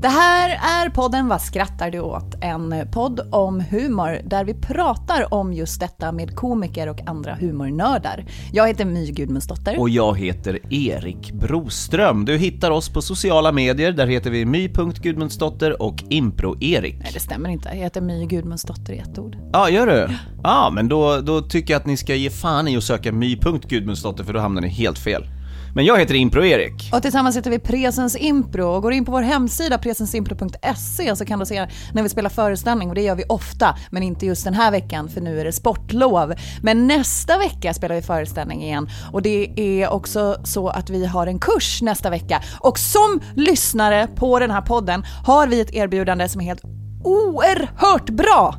[0.00, 0.50] Det här
[0.84, 2.34] är podden Vad skrattar du åt?
[2.40, 8.24] En podd om humor där vi pratar om just detta med komiker och andra humornördar.
[8.52, 9.80] Jag heter My Gudmundsdotter.
[9.80, 12.24] Och jag heter Erik Broström.
[12.24, 16.96] Du hittar oss på sociala medier, där heter vi my.gudmundsdotter och impro-erik.
[16.98, 17.68] Nej, det stämmer inte.
[17.68, 19.36] Jag heter My Gudmundsdotter i ett ord.
[19.52, 20.08] Ja, gör du?
[20.42, 24.24] Ja, men då, då tycker jag att ni ska ge fan i att söka my.gudmundsdotter
[24.24, 25.24] för då hamnar ni helt fel.
[25.74, 26.90] Men jag heter Impro-Erik.
[26.92, 31.38] Och tillsammans heter vi Presens Impro och går in på vår hemsida presensimpro.se så kan
[31.38, 34.54] du se när vi spelar föreställning och det gör vi ofta men inte just den
[34.54, 36.34] här veckan för nu är det sportlov.
[36.62, 41.26] Men nästa vecka spelar vi föreställning igen och det är också så att vi har
[41.26, 46.28] en kurs nästa vecka och som lyssnare på den här podden har vi ett erbjudande
[46.28, 46.62] som är helt
[47.04, 48.54] oerhört bra.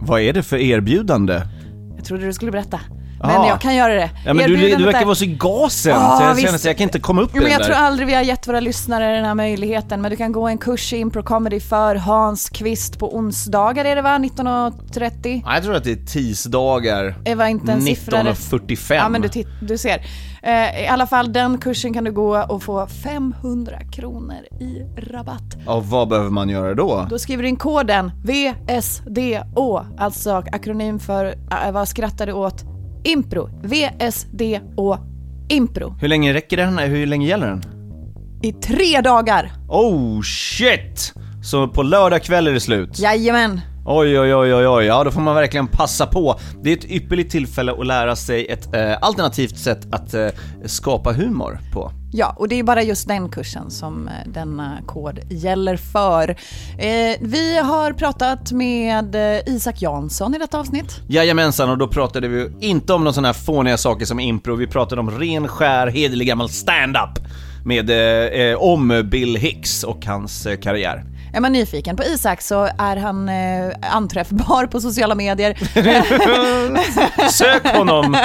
[0.00, 1.40] Vad är det för erbjudande?
[1.96, 2.80] Jag trodde du skulle berätta.
[3.22, 3.48] Men Ja.
[3.48, 4.10] jag kan göra det.
[4.26, 6.46] Ja men du, du verkar vara så i gasen, Ja, så jag visst.
[6.46, 7.66] känner att jag kan inte komma upp Jo, i men jag där.
[7.66, 10.58] tror aldrig vi har gett våra lyssnare den här möjligheten, men du kan gå en
[10.58, 14.18] kurs i impro comedy för Hans Kvist på onsdagar är det va?
[14.18, 15.42] 19.30?
[15.46, 17.14] Ja, jag tror att det är tisdagar.
[17.24, 18.16] Det var inte en siffra.
[18.20, 18.96] 1945.
[18.96, 20.02] Ja men du, titt- du ser.
[20.42, 24.82] Eh, I alla fall den kursen kan du gå och få 500 kronor i
[25.12, 25.56] rabatt.
[25.66, 27.06] Och vad behöver man göra då?
[27.10, 31.24] Då skriver du in koden VSDÅ, alltså akronym för
[31.66, 32.64] äh, vad skrattar du åt?
[33.04, 33.48] Impro.
[33.62, 34.98] VSDÅ
[35.48, 35.94] Impro.
[36.00, 36.78] Hur länge räcker den?
[36.78, 37.62] Hur länge gäller den?
[38.42, 39.52] I tre dagar.
[39.68, 41.12] Oh shit!
[41.44, 42.98] Så på lördag kväll är det slut?
[42.98, 43.60] Jajamän.
[43.84, 46.40] Oj, oj, oj, oj, oj, ja då får man verkligen passa på.
[46.62, 50.28] Det är ett ypperligt tillfälle att lära sig ett eh, alternativt sätt att eh,
[50.66, 51.92] skapa humor på.
[52.12, 56.30] Ja, och det är bara just den kursen som eh, denna kod gäller för.
[56.78, 61.00] Eh, vi har pratat med eh, Isak Jansson i detta avsnitt.
[61.08, 64.66] Jajamensan, och då pratade vi inte om några sådana här fåniga saker som impro, vi
[64.66, 67.18] pratade om ren, skär, hederlig gammal stand-up
[67.64, 67.90] med,
[68.50, 71.04] eh, om Bill Hicks och hans karriär.
[71.34, 75.54] Är man nyfiken på Isak så är han eh, anträffbar på sociala medier.
[77.30, 78.16] Sök honom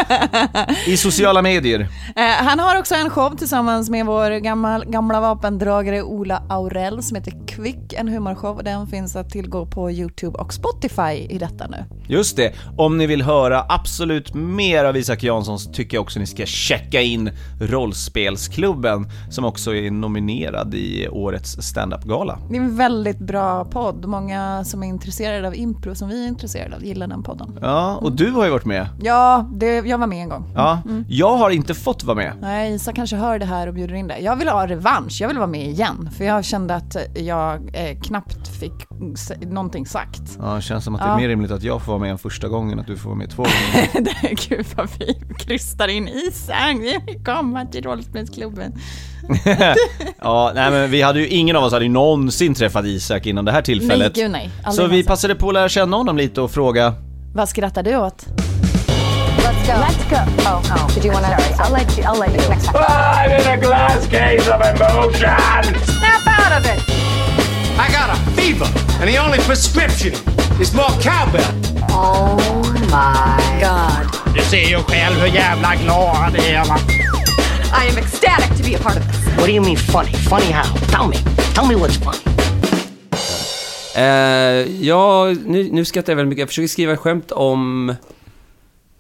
[0.87, 1.79] i sociala medier.
[2.15, 7.15] Eh, han har också en show tillsammans med vår gammal, gamla vapendragare Ola Aurell som
[7.15, 8.63] heter Quick, en humorshow.
[8.63, 11.85] Den finns att tillgå på YouTube och Spotify i detta nu.
[12.07, 16.19] Just det, om ni vill höra absolut mer av Isak Jansson så tycker jag också
[16.19, 17.31] ni ska checka in
[17.61, 22.39] Rollspelsklubben som också är nominerad i årets standup-gala.
[22.49, 24.05] Det är en väldigt bra podd.
[24.05, 27.57] Många som är intresserade av impro, som vi är intresserade av, gillar den podden.
[27.61, 28.87] Ja, och du har ju varit med.
[29.01, 30.51] Ja, det, jag var med en gång.
[30.55, 32.33] Ja, jag har inte fått vara med.
[32.41, 34.17] Nej, Isa kanske hör det här och bjuder in det.
[34.19, 36.09] Jag vill ha revansch, jag vill vara med igen.
[36.17, 38.73] För jag kände att jag eh, knappt fick
[39.41, 40.37] någonting sagt.
[40.41, 41.17] Ja, det känns som att det är Ja.
[41.17, 43.29] mer rimligt att jag får vara med en första gången, att du får vara med
[43.29, 43.89] två gånger.
[44.21, 48.73] Det- Gud vad vi krystar in Isak, vi komma till rollspelsklubben.
[50.21, 53.45] ja, nej men vi hade ju, ingen av oss hade ju någonsin träffat Isak innan
[53.45, 54.15] det här tillfället.
[54.15, 54.49] Nej, gud nej.
[54.63, 55.05] Aldrig Så vi någonsin.
[55.07, 56.93] passade på att lära känna honom lite och fråga
[57.33, 58.25] Vad skrattar du åt?
[59.37, 59.73] Let's go.
[59.73, 60.41] Let's go.
[60.41, 60.93] Oh, oh.
[60.95, 61.63] Did you want to?
[61.63, 62.03] I'll let you.
[62.05, 62.83] I'll let you next time.
[62.83, 65.63] I'm in a glass case of emotion.
[65.85, 66.79] Snap out of it.
[67.79, 68.67] I got a fever,
[69.01, 70.13] and the only prescription
[70.61, 71.53] is more cowbell.
[71.89, 74.33] Oh my God.
[74.35, 76.77] Du ser ju själv hur jävla glada det är va?
[77.73, 79.25] I am ecstatic to be a part of this.
[79.37, 80.11] What do you mean funny?
[80.13, 80.63] Funny how?
[80.91, 81.15] Tell me.
[81.55, 82.17] Tell me what's funny.
[83.95, 86.39] Eh, ja, nu, nu skrattar jag väldigt mycket.
[86.39, 87.89] Jag försöker skriva skämt om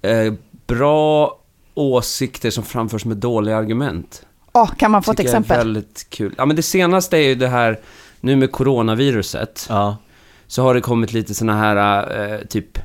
[0.01, 0.33] eh,
[0.67, 1.39] bra
[1.73, 4.25] åsikter som framförs med dåliga argument.
[4.53, 5.57] Åh, kan man få ett Tycker jag är exempel?
[5.67, 6.33] väldigt kul.
[6.37, 7.79] Ja, men det senaste är ju det här,
[8.21, 9.97] nu med coronaviruset, Ja.
[10.47, 11.77] så har det kommit lite såna här,
[12.33, 12.79] eh, typ,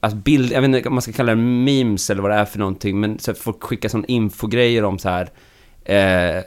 [0.00, 2.44] alltså bild, jag vet inte om man ska kalla det memes eller vad det är
[2.44, 5.22] för någonting, men så att folk skickar sån infogrejer om så här,
[5.84, 6.44] eh,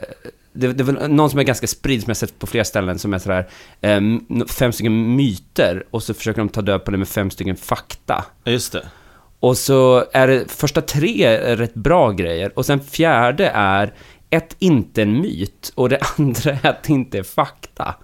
[0.52, 2.98] det, det är väl någon som är ganska spridd, som jag sett på flera ställen,
[2.98, 3.48] som är sådär,
[3.80, 4.00] eh,
[4.46, 8.24] fem stycken myter, och så försöker de ta död på det med fem stycken fakta.
[8.44, 8.82] Just det.
[9.40, 12.52] Och så är det första tre är rätt bra grejer.
[12.58, 13.94] Och sen fjärde är
[14.30, 15.72] ett, inte en myt.
[15.74, 17.94] Och det andra är att det inte är fakta.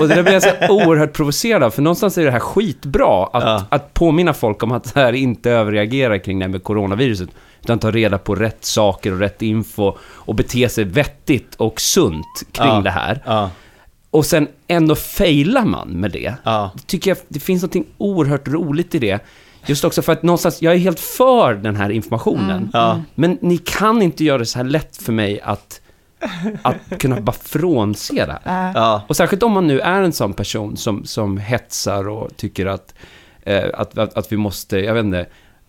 [0.00, 1.70] Och det där blir jag så oerhört provocerad av.
[1.70, 3.26] För någonstans är det här skitbra.
[3.32, 3.64] Att, Ja.
[3.68, 7.28] att påminna folk om att det här inte överreagerar kring det här med coronaviruset.
[7.62, 9.96] Utan ta reda på rätt saker och rätt info.
[10.00, 12.80] Och bete sig vettigt och sunt kring Ja.
[12.80, 13.22] det här.
[13.26, 13.50] Ja.
[14.10, 16.34] Och sen ändå failar man med det.
[16.42, 16.70] Ja.
[16.86, 19.18] Tycker jag, det finns något oerhört roligt i det.
[19.68, 22.70] Just också för att någonstans, jag är helt för den här informationen.
[22.72, 23.00] Ja.
[23.14, 25.80] Men ni kan inte göra det så här lätt för mig att,
[26.62, 28.72] att kunna bara frånse det här.
[28.74, 29.02] Ja.
[29.08, 32.94] Och särskilt om man nu är en sån person som, som hetsar och tycker att,
[33.42, 35.26] eh, att, att, att vi måste, jag vet inte,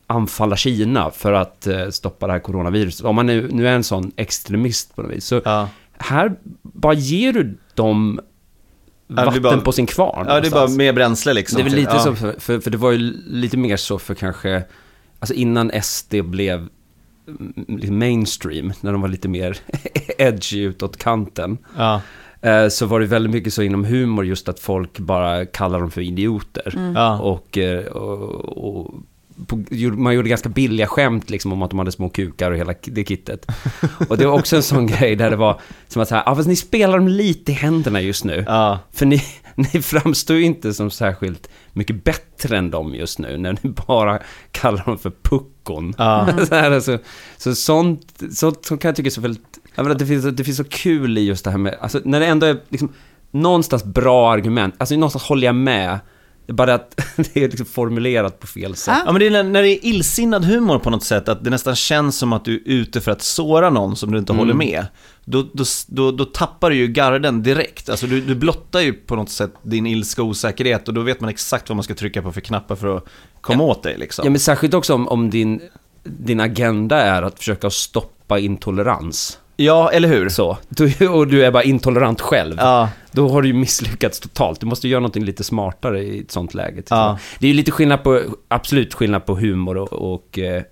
[0.07, 3.05] anfalla Kina för att eh, stoppa det här coronaviruset.
[3.05, 5.25] Om man nu, nu är en sån extremist på något vis.
[5.25, 5.67] Så Ja.
[5.97, 6.31] här
[6.61, 8.19] bara ger du dem
[9.09, 10.25] vatten bara- på sin kvarn.
[10.29, 11.55] Ja, det är bara mer bränsle liksom.
[11.57, 11.99] Det är väl lite ja.
[11.99, 12.97] så, för, för, för det var ju
[13.27, 14.63] lite mer så för kanske,
[15.19, 16.67] alltså innan SD blev
[17.27, 19.57] mm, mainstream, när de var lite mer
[20.17, 22.01] edgy utåt kanten, Ja.
[22.41, 25.91] eh, så var det väldigt mycket så inom humor just att folk bara kallar dem
[25.91, 26.91] för idioter.
[26.95, 27.19] Ja.
[27.19, 28.93] Och, eh, och, och
[29.47, 32.73] på, man gjorde ganska billiga skämt liksom om att de hade små kukar och hela
[32.81, 33.45] det kittet.
[34.09, 36.35] Och det var också en sån grej där det var som att så här, ja
[36.35, 38.43] fast ni spelar dem lite i händerna just nu.
[38.47, 38.79] Ja.
[38.91, 39.23] För ni,
[39.55, 44.19] ni framstår ju inte som särskilt mycket bättre än dem just nu, när ni bara
[44.51, 45.93] kallar dem för puckon.
[45.97, 46.27] Ja.
[46.47, 46.99] så, här, alltså,
[47.37, 50.43] så sånt, sånt, sånt kan jag tycka är så väldigt, jag menar, det, finns, det
[50.43, 52.93] finns så kul i just det här med, alltså när det ändå är liksom,
[53.31, 55.99] någonstans bra argument, alltså någonstans håller jag med,
[56.53, 58.97] bara att det är liksom formulerat på fel sätt.
[59.05, 61.49] Ja men det är när, när det är illsinnad humor på något sätt, att det
[61.49, 64.53] nästan känns som att du är ute för att såra någon som du inte håller
[64.53, 64.85] med.
[65.25, 67.89] Då, då, då, då tappar du ju garden direkt.
[67.89, 71.21] Alltså du, du blottar ju på något sätt din ilska och osäkerhet och då vet
[71.21, 73.05] man exakt vad man ska trycka på för knappar för att
[73.41, 74.25] komma åt dig liksom.
[74.25, 75.61] Ja, men särskilt också om, om din,
[76.03, 79.39] din agenda är att försöka stoppa intolerans.
[79.61, 80.29] Ja, eller hur?
[80.29, 80.57] Så.
[80.69, 82.55] Du, och du är bara intolerant själv.
[82.57, 82.89] Ja.
[83.11, 84.59] Då har du ju misslyckats totalt.
[84.59, 86.83] Du måste göra någonting lite smartare i ett sånt läge.
[86.89, 87.19] Ja.
[87.39, 90.63] Det är ju lite skillnad på, absolut skillnad på humor och, och eh,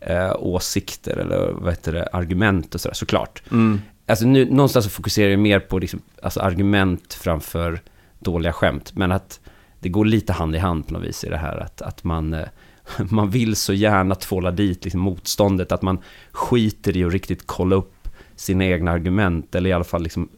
[0.00, 3.42] eh, åsikter eller vad heter det, argument och sådär, såklart.
[3.50, 3.80] Mm.
[4.06, 7.80] Alltså nu, någonstans så fokuserar jag mer på liksom, alltså argument framför
[8.18, 8.92] dåliga skämt.
[8.94, 9.40] Men att
[9.80, 12.34] det går lite hand i hand på något vis i det här att, att man,
[12.34, 12.46] eh,
[12.98, 15.72] man vill så gärna tvåla dit liksom motståndet.
[15.72, 15.98] Att man
[16.32, 18.01] skiter i att riktigt kolla upp
[18.36, 19.54] sina egna argument.
[19.54, 20.28] Eller i alla fall liksom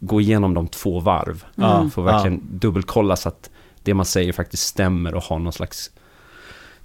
[0.00, 1.44] gå igenom dem två varv.
[1.54, 3.50] Ja, För att verkligen dubbelkolla så att
[3.82, 5.90] det man säger faktiskt stämmer och har någon slags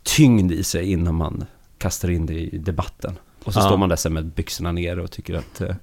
[0.04, 1.46] tyngd i sig innan man
[1.78, 3.20] kastar in det i debatten.
[3.44, 3.64] Och så Ja.
[3.64, 5.76] står man där sen med byxorna nere och tycker att eh,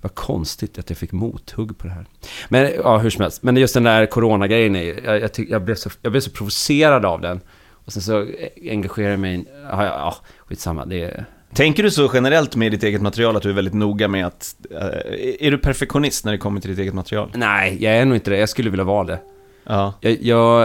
[0.00, 2.06] vad konstigt att jag fick mothugg på det här.
[2.48, 3.42] Men ja, hur som helst.
[3.42, 7.04] Men just den där coronagrejen, jag, jag, tyck, jag, blev så, jag blev så provocerad
[7.04, 7.40] av den.
[7.68, 8.26] Och sen så
[8.70, 10.16] engagerade jag mig ja, ja,
[10.46, 11.26] skitsamma, det är...
[11.56, 14.56] Tänker du så generellt med ditt eget material att du är väldigt noga med att,
[14.70, 17.30] eh, är du perfektionist när det kommer till ditt eget material?
[17.34, 18.38] Nej, jag är nog inte det.
[18.38, 19.18] Jag skulle vilja vara det.
[19.64, 19.94] Ja.
[20.00, 20.60] Jag, jag,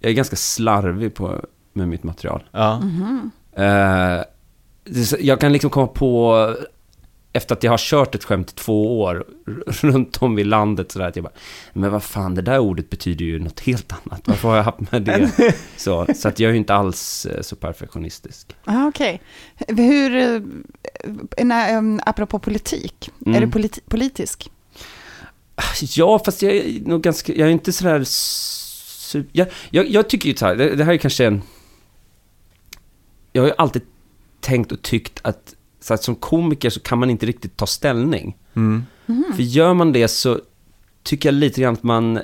[0.00, 2.42] jag är ganska slarvig på, med mitt material.
[2.52, 2.82] Ja.
[4.86, 6.54] Det är så- jag kan liksom komma på,
[7.36, 9.24] efter att jag har kört ett skämt i två år
[9.66, 11.32] runt om i landet sådär, att jag bara,
[11.72, 14.20] men vad fan, det där ordet betyder ju något helt annat.
[14.24, 15.30] Varför har jag haft med det?
[15.76, 18.56] Så, så att jag är ju inte alls eh, så perfektionistisk.
[18.64, 19.20] Ah, Okej.
[19.68, 20.40] Hur, eh,
[21.44, 23.36] när, um, apropå politik, Mm.
[23.42, 24.50] är du politi- politisk?
[25.96, 28.04] Ja, fast jag är nog ganska, jag är inte sådär
[29.32, 31.42] jag, jag, jag tycker ju så här, det, det här är kanske en...
[33.32, 33.82] Jag har ju alltid
[34.40, 38.36] tänkt och tyckt att, så att som komiker så kan man inte riktigt ta ställning.
[38.54, 38.84] Mm.
[39.36, 40.40] För gör man det så
[41.02, 42.20] tycker jag lite grann att man...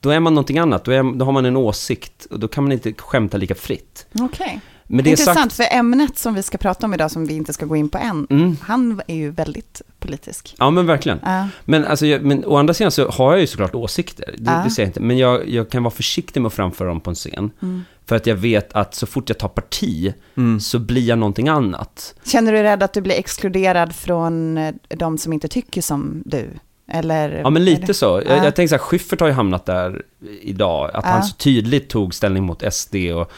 [0.00, 2.64] Då är man någonting annat, då, är, då har man en åsikt och då kan
[2.64, 4.06] man inte skämta lika fritt.
[4.20, 4.60] Okej.
[4.94, 7.34] Men det är Intressant, sagt, för ämnet som vi ska prata om idag, som vi
[7.36, 8.56] inte ska gå in på än, Mm.
[8.62, 10.54] han är ju väldigt politisk.
[10.58, 11.18] Ja men verkligen.
[11.22, 11.48] Ja.
[11.64, 14.34] Men, alltså, jag, men å andra sidan så har jag ju såklart åsikter.
[14.38, 14.62] Det, Ja.
[14.64, 15.00] det säger jag inte.
[15.00, 17.50] Men jag, jag kan vara försiktig med att framföra dem på en scen.
[17.62, 17.82] Mm.
[18.06, 20.14] För att jag vet att så fort jag tar parti
[20.60, 22.14] så blir jag någonting annat.
[22.24, 26.22] Känner du dig rädd att du blir exkluderad från eh, de som inte tycker som
[26.26, 26.48] du?
[26.92, 28.04] Eller, Ja men lite så.
[28.26, 28.44] Jag, Ja.
[28.44, 30.02] jag tänker så här, Schyffert har ju hamnat där
[30.42, 30.90] idag.
[30.94, 33.32] Att han så tydligt tog ställning mot SD och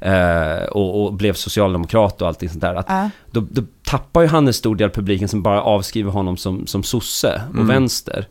[0.00, 2.74] eh, och, och blev socialdemokrat och allting sånt där.
[2.74, 3.10] Att Ja.
[3.30, 6.66] då, då tappar ju han en stor del av publiken som bara avskriver honom som,
[6.66, 7.66] som sosse och Mm.
[7.66, 8.26] vänster.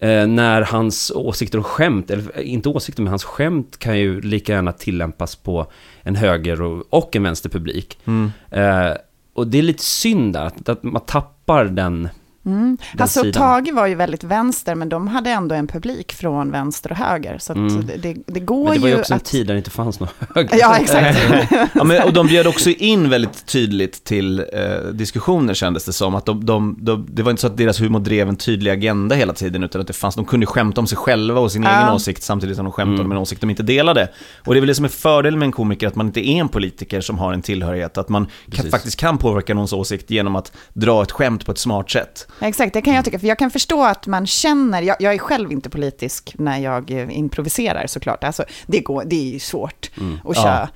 [0.00, 4.52] Eh, när hans åsikter och skämt, eller inte åsikter men hans skämt kan ju lika
[4.52, 5.66] gärna tillämpas på
[6.02, 7.98] en höger och, och en vänsterpublik.
[8.04, 8.32] Mm.
[8.50, 8.92] Eh,
[9.34, 12.08] och det är lite synd där, att, att man tappar den,
[12.46, 12.78] Mm.
[12.98, 13.42] Hasse och sidan.
[13.64, 17.38] Tage var ju väldigt vänster, men de hade ändå en publik från vänster och höger.
[17.38, 17.86] Så att Mm.
[17.98, 19.24] det, det går Men det var ju ju också en att...
[19.24, 20.56] tid där det inte fanns någon höger.
[20.60, 21.18] Ja, exakt.
[21.74, 26.14] ja, men, och de bjöd också in väldigt tydligt till eh, diskussioner kändes det som.
[26.14, 29.14] Att de, de, de, det var inte så att deras humor drev en tydlig agenda
[29.14, 31.80] hela tiden, utan att det fanns, de kunde skämta om sig själva och sin Ja.
[31.80, 33.06] egen åsikt samtidigt som de skämtade Mm.
[33.06, 34.08] om en åsikt de inte delade.
[34.44, 36.40] Och det är väl det som är fördelen med en komiker, att man inte är
[36.40, 40.36] en politiker som har en tillhörighet, att man kan, faktiskt kan påverka någons åsikt genom
[40.36, 42.28] att dra ett skämt på ett smart sätt.
[42.40, 43.18] Exakt, det kan jag tycka.
[43.18, 46.90] För jag kan förstå att man känner, jag, jag är själv inte politisk när jag
[46.90, 48.24] eh, improviserar såklart.
[48.24, 49.90] Alltså, det, går, det är ju svårt
[50.24, 50.68] att köra.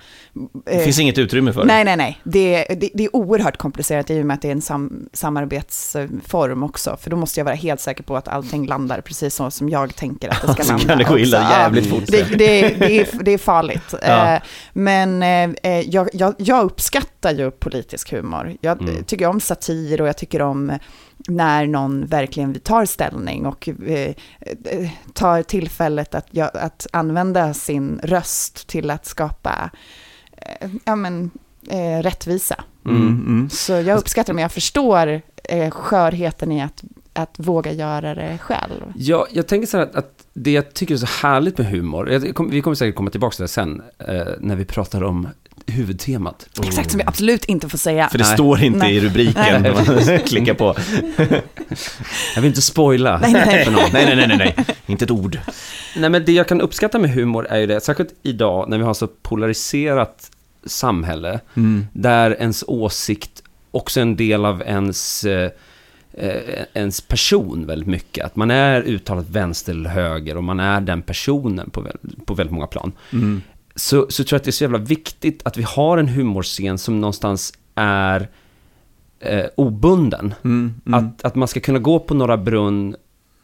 [0.65, 1.67] Det Eh, finns inget utrymme för det.
[1.67, 2.21] Nej, nej, nej.
[2.25, 6.63] Det, det, det är oerhört komplicerat i och med att det är en sam, samarbetsform
[6.63, 6.97] också.
[7.01, 9.97] För då måste jag vara helt säker på att allting landar precis så som jag
[9.97, 10.87] tänker att det ska Så landa.
[10.87, 11.53] kan det gå illa också.
[11.53, 12.03] Ja, jävligt fort.
[12.07, 12.65] Det, det,
[13.01, 13.95] är, det är farligt.
[14.03, 14.35] Ja.
[14.35, 14.41] Eh,
[14.73, 15.23] Men
[15.63, 18.57] eh, jag, jag, jag uppskattar ju politisk humor.
[18.61, 19.05] Jag Mm.
[19.05, 20.73] tycker om satir och jag tycker om
[21.31, 24.15] när någon verkligen tar ställning och eh,
[24.65, 29.71] eh, tar tillfället att, ja, att använda sin röst till att skapa
[30.33, 31.31] eh, ja, men,
[31.69, 32.65] eh, rättvisa.
[32.87, 33.51] Mm, mm.
[33.51, 35.23] Så jag uppskattar det, men jag förstår
[35.71, 36.83] skörheten i att,
[37.23, 38.93] att våga göra det själv.
[38.97, 42.11] Ja, jag tänker så här att, att det jag tycker är så härligt med humor,
[42.11, 45.29] jag kom, vi kommer säkert komma tillbaka till det sen, eh, när vi pratar om
[45.67, 46.47] huvudtemat.
[46.63, 48.09] Exakt, som vi absolut inte får säga.
[48.09, 48.35] För det Nej.
[48.35, 48.97] står inte Nej.
[48.97, 49.75] i rubriken när
[50.15, 50.75] man klickar på.
[52.35, 53.65] Jag vill inte spoila Nej, nej.
[53.65, 53.83] för någon.
[53.93, 54.67] Nej, nej, nej, nej, nej.
[54.87, 55.39] inte ett ord.
[55.97, 58.85] Nej, men det jag kan uppskatta med humor är ju det, särskilt idag när vi
[58.85, 60.31] har så polariserat
[60.67, 61.87] samhälle, Mm.
[61.93, 65.51] där ens åsikt också är en del av ens, eh,
[66.75, 68.25] ens person väldigt mycket.
[68.25, 71.87] Att man är uttalat vänster eller höger och man är den personen på,
[72.25, 72.93] på väldigt många plan.
[73.13, 73.43] Mm.
[73.75, 76.79] Så, så tror jag att det är så jävla viktigt att vi har en humorscen
[76.79, 78.29] som någonstans är
[79.21, 80.35] eh, obunden.
[80.45, 80.75] Mm.
[80.87, 80.99] Mm.
[80.99, 82.97] Att, att man ska kunna gå på Norra Brunn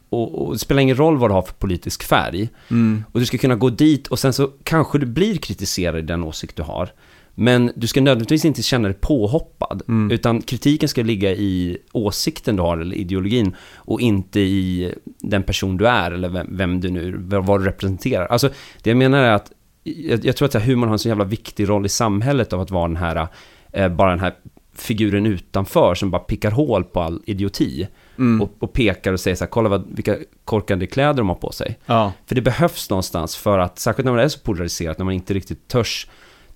[0.09, 2.49] och, och det spelar ingen roll vad du har för politisk färg.
[2.71, 3.05] Mm.
[3.13, 6.23] Och du ska kunna gå dit och sen så kanske du blir kritiserad i den
[6.23, 6.93] åsikt du har.
[7.39, 9.83] Men du ska nödvändigtvis inte känna dig påhoppad.
[9.89, 10.11] Mm.
[10.11, 13.57] Utan kritiken ska ligga i åsikten du har eller ideologin.
[13.75, 18.27] Och inte i den person du är eller vem, vem du nu, vad du representerar.
[18.27, 18.49] Alltså
[18.83, 19.53] det jag menar är att
[19.83, 22.71] jag, jag tror att humorn har en så jävla viktig roll i samhället av att
[22.71, 23.29] vara den här,
[23.73, 24.35] eh, bara den här
[24.75, 27.89] figuren utanför som bara pickar hål på all idioti.
[28.19, 28.43] Mm.
[28.43, 31.53] Och, och pekar och säger så här, kolla vad, vilka korkade kläder de har på
[31.53, 31.79] sig.
[31.87, 32.13] Ja.
[32.27, 35.35] För det behövs någonstans för att, särskilt när det är så polariserat, när man inte
[35.35, 36.07] riktigt törs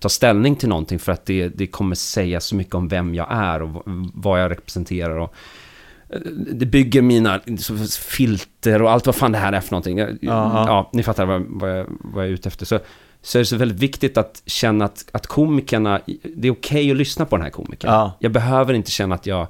[0.01, 3.27] ta ställning till någonting för att det, det kommer säga så mycket om vem jag
[3.29, 3.81] är och
[4.13, 5.17] vad jag representerar.
[5.17, 5.33] Och,
[6.09, 6.19] eh,
[6.53, 9.97] det bygger mina så- filter och allt vad fan det här är för någonting.
[9.97, 10.17] Jag,
[10.67, 12.65] Ja, ni fattar vad, vad, jag, vad jag är ute efter.
[12.65, 12.79] Så,
[13.21, 15.99] så är det så väldigt viktigt att känna att, att komikerna,
[16.35, 17.91] det är okej att lyssna på den här komikern.
[17.91, 18.17] Ja.
[18.19, 19.47] Jag behöver inte känna att jag,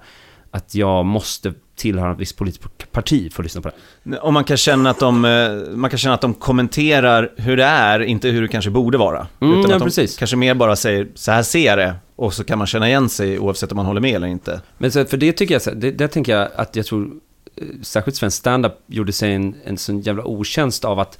[0.52, 3.72] att jag måste tillhöra ett visst politiskt parti för att lyssna på
[4.04, 4.18] det.
[4.18, 7.64] Och man kan, känna att de, eh, man kan känna att de kommenterar hur det
[7.64, 9.28] är, inte hur det kanske borde vara.
[9.40, 10.18] Mm, Utan ja, att de precis.
[10.18, 13.10] kanske mer bara säger, så här ser jag det, och så kan man känna igen
[13.10, 14.62] sig oavsett om man håller med eller inte.
[14.78, 17.12] Men så, för det tycker jag, det, det tänker jag att jag tror,
[17.56, 21.20] eh, särskilt svensk standup gjorde sig en, en sån jävla otjänst av att,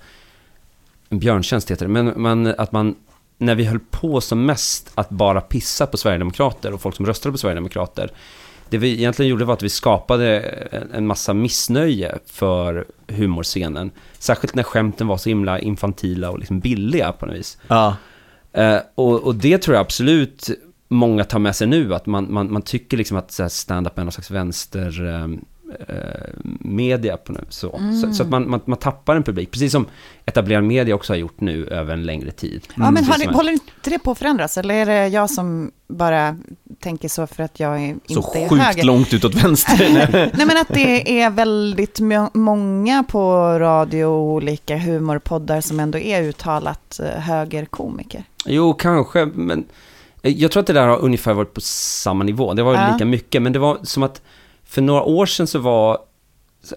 [1.10, 2.96] en björntjänst heter det, men man, att man,
[3.38, 7.32] när vi höll på som mest att bara pissa på Sverigedemokrater och folk som röstade
[7.32, 8.12] på Sverigedemokrater,
[8.72, 10.40] det vi egentligen gjorde var att vi skapade
[10.94, 13.92] en, massa missnöje för humorscenen.
[14.20, 17.58] Särskilt när skämten var så himla infantila och liksom billiga på något vis.
[17.68, 17.96] Ja.
[18.54, 20.50] Eh, och, och det tror jag absolut
[20.88, 24.12] många tar med sig nu, att man, man, man tycker liksom att stand-up är någon
[24.12, 25.28] slags vänster eh,
[26.60, 27.80] media på nu, så.
[28.02, 28.14] så.
[28.14, 29.86] Så att man, man, man tappar en publik, precis som
[30.26, 32.68] etablerad media också har gjort nu över en längre tid.
[32.76, 34.58] Ja, men Precis har, ni- håller inte det på att förändras?
[34.58, 36.38] Eller är det jag som bara
[36.80, 38.84] tänker så för att jag är, inte Så är sjukt höger?
[38.84, 40.10] långt utåt vänster.
[40.38, 45.98] Nej, men att det är väldigt må- många på radio och olika humorpoddar som ändå
[46.00, 48.24] är uttalat eh, högerkomiker.
[48.46, 49.66] Jo, kanske, men
[50.22, 52.54] eh, jag tror att det där har ungefär varit på samma nivå.
[52.54, 52.92] Det var Ja.
[52.94, 54.22] lika mycket, men det var som att
[54.72, 55.98] för några år sedan så var,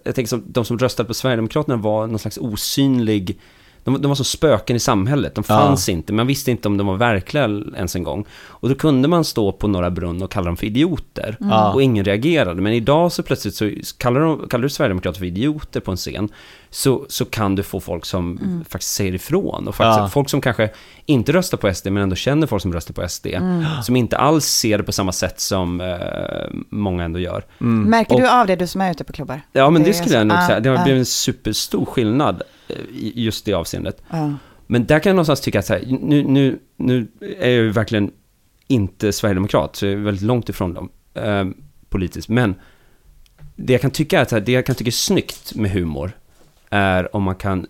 [0.04, 3.38] jag tänker som de som röstade på Sverigedemokraterna var någon slags osynlig,
[3.84, 5.58] de, de var som spöken i samhället, de Ja.
[5.58, 7.44] fanns inte, man visste inte om de var verkliga
[7.76, 8.24] ens en gång.
[8.32, 11.72] Och då kunde man stå på Norra Brunn och kalla dem för idioter, Ja.
[11.72, 12.62] och ingen reagerade.
[12.62, 16.28] Men idag så plötsligt så kallar, de, kallar du Sverigedemokrater för idioter på en scen,
[16.74, 18.38] så, så kan du få folk som
[18.68, 19.68] faktiskt säger ifrån.
[19.68, 20.08] Och faktiskt Ja.
[20.08, 20.70] folk som kanske
[21.06, 23.26] inte röstar på SD, men ändå känner folk som röstar på SD.
[23.82, 25.96] Som inte alls ser det på samma sätt som eh,
[26.70, 27.44] många ändå gör.
[27.58, 29.40] Märker Och- du av det, du som är ute på klubbar?
[29.52, 30.60] Ja, men det, är skulle jag nog ah, säga.
[30.60, 34.02] Det har ah, blivit en superstor skillnad eh, i just det avseendet.
[34.10, 34.28] ah.
[34.66, 37.70] Men där kan jag någonstans tycka att så här, nu, nu, nu är jag ju
[37.70, 38.10] verkligen
[38.66, 41.44] inte sverigedemokrat, så jag är väldigt långt ifrån dem eh,
[41.88, 42.28] politiskt.
[42.28, 42.54] Men
[43.56, 46.12] det jag kan tycka är, här, det jag kan tycka är snyggt med humor
[46.74, 47.66] är om man kan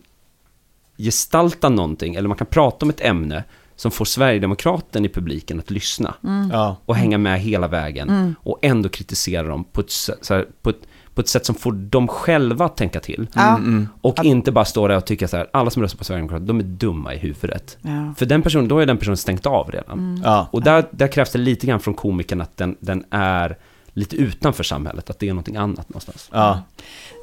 [0.99, 3.44] gestalta någonting, eller man kan prata om ett ämne
[3.76, 6.14] som får Sverigedemokraten i publiken att lyssna
[6.52, 6.76] Ja.
[6.87, 9.92] och hänga med hela vägen och ändå kritisera dem på ett,
[10.30, 10.78] här, på ett,
[11.14, 13.26] på ett sätt som får dem själva att tänka till.
[13.34, 13.61] Ja.
[14.00, 16.58] Och inte bara stå där och tycka så här, alla som röstar på Sverigedemokraterna, de
[16.61, 17.78] är dumma i huvudet.
[17.82, 18.14] Ja.
[18.16, 20.20] För den personen, då är den personen stängt av redan.
[20.25, 20.49] Ja.
[20.50, 23.56] Och där, där krävs det lite grann från komikern att den, den är
[23.92, 26.28] lite utanför samhället, att det är någonting annat någonstans.
[26.32, 26.62] Ja.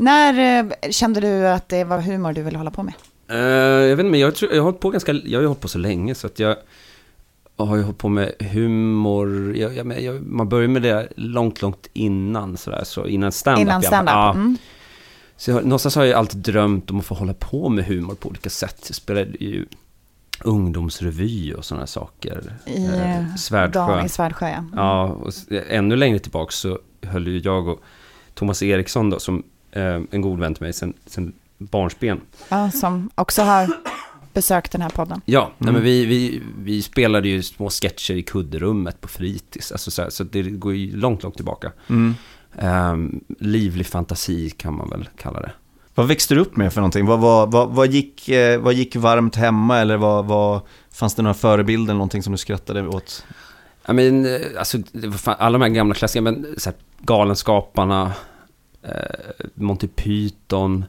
[0.01, 2.93] När eh, kände du att det var humor du ville hålla på med?
[3.27, 5.48] Eh, jag vet inte, men jag, tror, jag har hållit på ganska, jag har ju
[5.48, 6.55] hållit på så länge så att jag
[7.58, 11.88] har ju hållit på med humor, jag, jag, jag, man börjar med det långt, långt
[11.93, 13.62] innan sådär, så innan stand-up.
[13.62, 14.13] Innan stand-up?
[14.13, 14.31] Ja.
[14.31, 14.58] Mm.
[15.38, 18.29] Så jag, någonstans har jag alltid drömt om att få hålla på med humor på
[18.29, 18.84] olika sätt.
[18.88, 19.65] Jag spelade ju
[20.43, 22.53] ungdomsrevy och sådana saker.
[22.65, 24.05] I Eh, eh, Svärdsjö.
[24.05, 24.58] I Svärdsjö, ja.
[24.58, 24.70] Mm.
[24.75, 25.34] Ja, och
[25.70, 27.81] ännu längre tillbaka så höll ju jag och
[28.34, 29.43] Thomas Eriksson då, som
[30.12, 32.22] en god vän till mig sen, sen barnsben.
[32.50, 32.72] ja.
[32.72, 33.70] Som också har
[34.34, 35.22] besökt den här podden.
[35.25, 39.72] Ja, nej, men vi, vi, vi spelade ju små sketcher i kudderummet på fritids.
[39.72, 41.72] Alltså så, här, så det går ju långt, långt tillbaka.
[41.90, 42.16] Mm.
[42.58, 45.51] Ehm, livlig fantasi kan man väl kalla det.
[45.96, 47.06] Vad växte du upp med för någonting?
[47.06, 50.62] Vad, vad, vad, vad, gick, eh, vad gick varmt hemma eller vad, vad,
[50.92, 53.25] fanns det några förebilder, någonting som du skrattade åt?
[53.86, 56.78] Ja, men, eh, alltså, det var fan, alla de här gamla klassikerna, men så här,
[57.00, 58.12] Galenskaparna,
[58.83, 60.85] eh, Monty Python,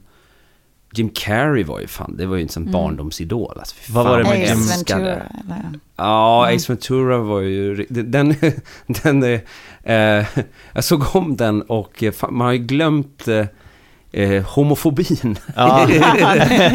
[0.95, 3.59] Jim Carrey var ju fan, det var ju en sån barndomsidol.
[3.59, 5.23] Alltså, Vad var det med jag Ace Ventura.
[5.97, 7.87] Ja, Ace Ventura var ju...
[7.89, 8.35] Den,
[8.87, 9.41] den, är,
[9.83, 10.27] eh,
[10.73, 13.47] jag såg om den och eh, fan, man har ju glömt eh,
[14.13, 15.39] eh, homofobin.
[15.57, 15.87] Ja.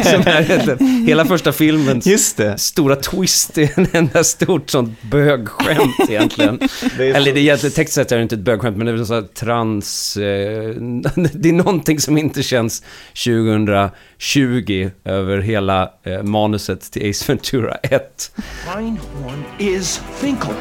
[0.04, 2.58] Som är, hela första filmen Just det.
[2.58, 6.58] stora twist är en enda stort sånt bögskämt egentligen.
[6.96, 8.86] Det är Eller så- det är egentligen tekniskt sett är det inte ett bögskämt, men
[8.86, 10.16] det är så här trans...
[10.16, 10.22] Eh,
[11.32, 12.82] det är någonting som inte känns
[13.24, 18.30] 2020 över hela eh, manuset till Ace Ventura 1.
[18.76, 20.54] Einhorn is Finkel.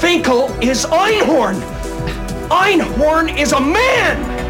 [0.00, 1.56] Finkel is Einhorn.
[2.50, 4.43] Einhorn is a man.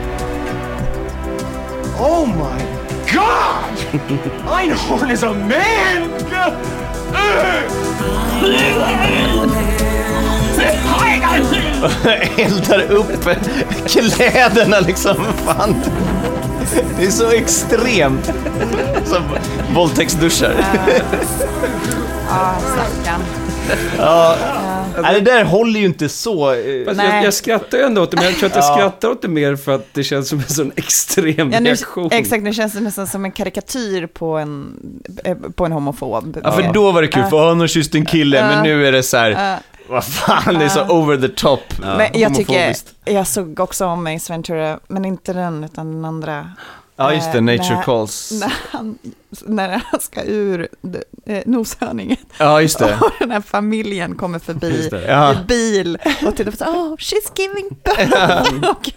[1.98, 2.59] Oh my
[3.12, 3.78] God!
[4.48, 6.11] Einhorn is a man.
[12.38, 13.28] Eldar upp
[13.87, 15.74] kläderna liksom, fan.
[16.98, 18.33] Det är så extremt.
[19.04, 19.22] Som
[19.74, 20.54] våldtäktsduschar.
[22.28, 23.20] Ja, stackarn.
[25.02, 26.52] Nej, det där håller ju inte så.
[26.54, 27.16] eh, Fast Nej.
[27.16, 29.28] jag, jag skrattar ju ändå åt det, men jag tror att jag skrattar åt det
[29.28, 32.09] mer för att det känns som en sån extrem Ja, nu, reaktion.
[32.12, 34.76] exakt, nu känns det nästan som en karikatyr på en,
[35.24, 36.38] eh, på en homofob.
[36.42, 38.92] Ja, för då var det kul, för han har kysst en kille, men nu är
[38.92, 39.57] det så här, Ja.
[39.88, 41.61] vad fan, det är så over the top.
[41.96, 46.50] Men jag tycker, jag såg också om Ace Ventura, men inte den utan den andra.
[46.96, 48.33] Ja, just det, Eh, Nature när- Calls.
[48.40, 48.98] När han,
[49.46, 50.68] när han ska ur
[51.26, 52.98] eh, noshörningen Ja, just det.
[53.00, 54.90] och den här familjen kommer förbi.
[55.09, 55.33] Ja.
[55.33, 58.70] i bil och tittar på så oh she's giving birth.
[58.70, 58.90] och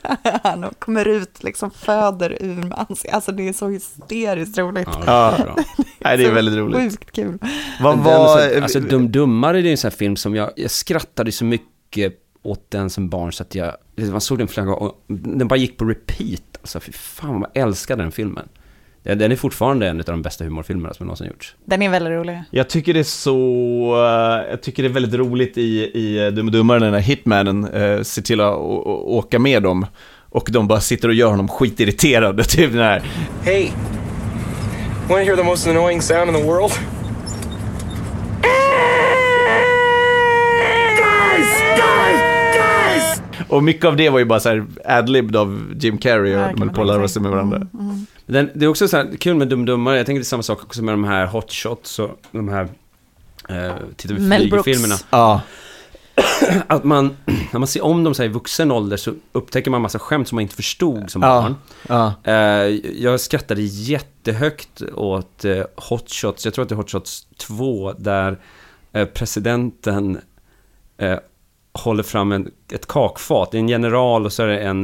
[0.43, 3.13] han kommer ut liksom föder ur ansiktet.
[3.13, 4.89] Alltså det är så hysteriskt roligt.
[5.05, 5.55] Ja, det är bra.
[5.99, 6.91] Nej, det är väldigt roligt.
[6.91, 7.39] Sjukt kul.
[7.81, 8.49] Vad var...
[8.49, 11.45] så, alltså Dum Dummare det är en sån här film som jag, jag skrattade så
[11.45, 13.73] mycket åt den som barn så att jag,
[14.11, 16.41] man såg den flera gånger och den bara gick på repeat.
[16.61, 18.49] Alltså fy fan vad jag älskade den filmen.
[19.03, 21.55] Den är fortfarande en av de bästa humorfilmerna som någonsin gjorts.
[21.65, 22.43] Den är väldigt rolig.
[22.51, 23.35] Jag tycker det är så,
[23.95, 27.67] eh, jag tycker det är väldigt roligt i, i eh, Dum och Dummare när Hitmanen
[27.67, 29.85] eh, ser till att å- å- åka med dem
[30.29, 33.03] och de bara sitter och gör honom skitirriterad, typ den här
[33.43, 33.63] Hey,
[35.09, 36.71] want to hear the most annoying sound in the world?
[43.49, 46.43] Och mycket av det var ju bara så här adlibbed av Jim Carrey och Ja,
[46.43, 47.67] de höll man på att lära sig med varandra.
[48.25, 50.43] Den, det är också så här kul med Dum Dummare, jag tänker det är samma
[50.43, 52.67] sak också med de här hot shots och de här
[53.49, 54.65] eh, Tittar vi Mel Brooks.
[54.65, 55.41] filmerna Ja,
[56.67, 57.17] Att man,
[57.51, 60.27] när man ser om dem så här i vuxen ålder så upptäcker man massa skämt
[60.27, 61.41] som man inte förstod som Ja.
[61.41, 61.55] barn.
[62.23, 62.31] ja.
[62.31, 62.41] Eh,
[63.03, 67.93] jag skrattade jättehögt åt eh, Hot Shots, jag tror att det är Hot Shots 2,
[67.97, 68.39] där
[68.93, 70.19] eh, presidenten
[70.97, 71.17] eh,
[71.77, 73.51] håller fram en, ett kakfat.
[73.51, 74.81] Det är en general och så är det en,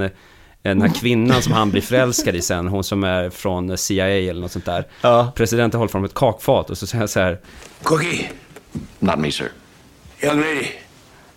[0.62, 4.42] Den här kvinnan som han blir förälskad i sen, hon som är från CIA eller
[4.42, 4.88] något sånt där.
[5.02, 5.32] Ja.
[5.36, 7.40] Presidenten håller fram ett kakfat och så säger han så här,
[7.84, 8.30] Cookie?
[9.00, 9.52] Not me, sir.
[10.22, 10.66] Young lady?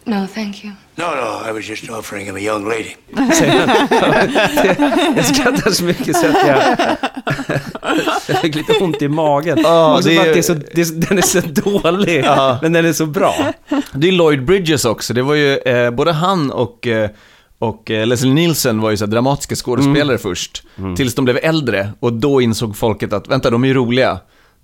[0.07, 0.73] No, thank you.
[0.97, 2.95] No, no, I was just offering him a young lady.
[5.17, 6.63] Jag skrattar så mycket så att jag...
[8.29, 9.59] jag fick lite ont i magen.
[9.59, 12.59] Också det är- det är så, det är, den är så dålig, Ja.
[12.63, 13.35] men den är så bra.
[13.93, 15.15] Det är Lloyd Bridges också.
[15.15, 17.11] Det var ju eh, både han och, eh,
[17.59, 20.63] och eh, Leslie Nielsen var ju så dramatiska skådespelare först.
[20.97, 24.19] Tills de blev äldre och då insåg folket att, vänta, de är ju roliga.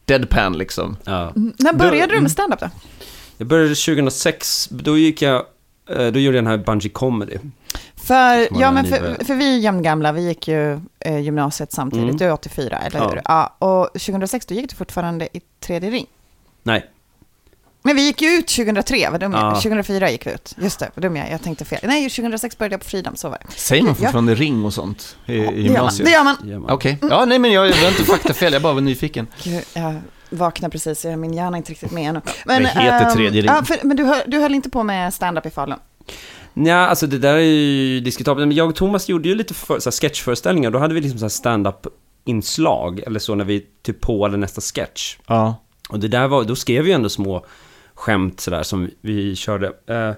[0.05, 0.97] Deadpan liksom.
[1.05, 1.33] Ja.
[1.59, 2.71] När började du med stand-up då?
[3.43, 5.45] Jag började 2006, då gick jag,
[5.91, 7.37] eh, då gjorde jag den här Bungee Comedy.
[7.97, 12.05] För, ja, men för, för vi är jämngamla, vi gick ju eh, gymnasiet samtidigt.
[12.05, 12.17] Mm.
[12.17, 13.09] Du är 84, eller Ja.
[13.09, 13.21] hur?
[13.25, 16.07] Ja, och 2006 då gick du fortfarande i tredje ring.
[16.63, 16.87] Nej,
[17.83, 19.55] Men vi gick ju ut 2003, vad dum jag Ja.
[19.55, 20.55] 2004 gick vi ut.
[20.59, 21.81] Just det, vad dum jag jag tänkte fel.
[21.83, 23.53] Nej, 2006 började jag på Freedom, så var det.
[23.57, 23.95] Säger man Ja.
[23.95, 25.55] fortfarande ring och sånt i, i gör man.
[25.63, 26.07] gymnasiet?
[26.07, 26.37] Det gör man.
[26.63, 26.71] man.
[26.71, 26.99] Okej.
[27.11, 29.27] Ja, nej men jag, jag var inte faktafel, jag bara var nyfiken.
[29.43, 29.95] Gud, jag
[30.33, 32.21] vaknar precis, så min hjärna är inte riktigt med ännu.
[32.45, 33.51] Det heter ehm, tredje ring.
[33.51, 35.79] Ja, för, men du, höll- du höll inte på med stand-up i Falun?
[36.55, 38.49] Ja, alltså det där är ju diskutabelt.
[38.49, 40.71] Men jag och Thomas gjorde ju lite för, så här sketchföreställningar.
[40.71, 43.01] Då hade vi liksom så här stand-up-inslag.
[43.01, 45.17] Eller så när vi typ påade nästa sketch.
[45.27, 45.57] Ja.
[45.89, 47.45] Och det där var, då skrev vi ju ändå små
[47.95, 49.67] skämt sådär som vi körde.
[49.87, 50.13] Eh,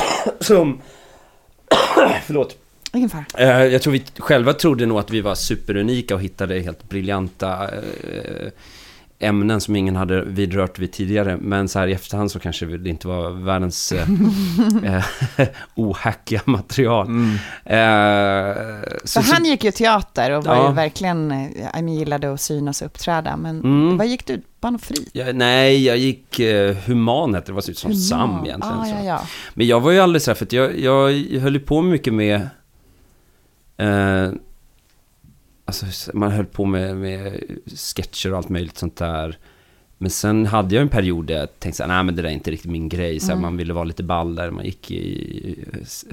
[0.40, 0.80] som,
[2.26, 2.56] förlåt.
[2.94, 3.24] Ingen fara.
[3.38, 7.68] Eh, jag tror vi själva trodde nog att vi var superunika och hittade helt briljanta
[7.70, 8.48] eh,
[9.22, 11.36] ämnen som ingen hade vidrört vid tidigare.
[11.40, 14.08] Men så här i efterhand så kanske det inte var världens eh,
[15.36, 17.06] eh, ohackiga material.
[17.64, 17.76] Eh,
[19.04, 20.68] så, För han gick ju teater och var Ja.
[20.68, 23.36] ju verkligen, eh, jag gillade att synas och uppträda.
[23.36, 23.96] Men Mm.
[23.96, 24.42] vad gick du?
[24.60, 25.08] Och fri?
[25.12, 28.62] Ja, nej, jag gick eh, human det, var typ som Sam egentligen.
[28.78, 28.90] Ah, så.
[28.90, 29.20] ja, ja.
[29.54, 32.14] Men jag var ju aldrig så här, för att jag, jag höll ju på mycket
[32.14, 32.48] med...
[33.76, 34.30] Eh,
[35.72, 37.40] alltså, man höll på med, med
[37.76, 39.38] sketcher och allt möjligt sånt där.
[39.98, 42.50] Men sen hade jag en period där jag tänkte nej men det där är inte
[42.50, 43.20] riktigt min grej.
[43.20, 43.42] Så Mm.
[43.42, 45.64] Man ville vara lite ball där, man gick i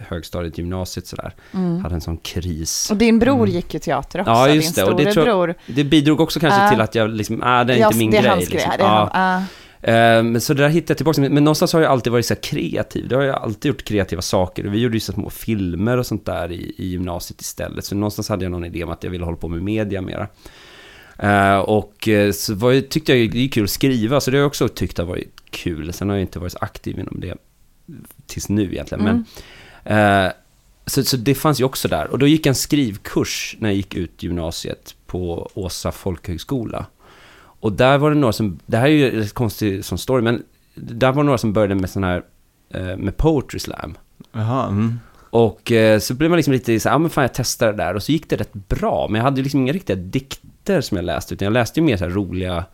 [0.08, 1.34] högstadiet, gymnasiet sådär.
[1.54, 1.80] Mm.
[1.84, 2.92] Hade en sån kris.
[2.92, 4.42] Och din bror gick ju teater också, Mm.
[4.50, 4.92] Ja, just din det.
[4.92, 6.70] Och det, tror, det bidrog också kanske Ah.
[6.70, 8.36] till att jag liksom, ah, det är inte min det grej.
[8.40, 8.58] liksom.
[8.78, 9.10] Det är Ja.
[9.14, 9.44] han,
[9.82, 13.08] Men så det där hittade jag tillbaka men, någonstans har jag alltid varit så kreativ.
[13.08, 14.68] Det har jag alltid gjort kreativa saker.
[14.68, 17.86] Och vi gjorde ju så små filmer och sånt där i, i gymnasiet istället.
[17.86, 20.28] Så någonstans hade jag någon idé om att jag ville hålla på med media mera.
[21.20, 24.42] Eh, och eh, så var, tyckte jag det är kul att skriva, så det har
[24.42, 25.94] jag också tyckt har varit kul.
[25.94, 27.36] Sen har jag inte varit så aktiv inom det
[28.28, 29.04] tills nu egentligen.
[29.04, 29.26] Men,
[30.26, 30.32] eh,
[30.86, 32.08] så, så det fanns ju också där.
[32.08, 36.86] Och då gick jag en skrivkurs när jag gick ut gymnasiet på Åsa folkhögskola.
[37.60, 40.44] Och där var det några som, det här är ju rätt konstig som story, men
[40.76, 42.24] där var det några som började med sån här,
[42.74, 43.98] eh, med poetry slam.
[44.32, 45.00] Jaha, mm.
[45.30, 47.96] Och eh, så blev man liksom lite så ja men fan jag testar det där.
[47.96, 49.08] Och så gick det rätt bra.
[49.10, 51.34] Men jag hade ju liksom inga riktiga dikter som jag läste.
[51.34, 52.66] Utan jag läste ju mer så här roliga,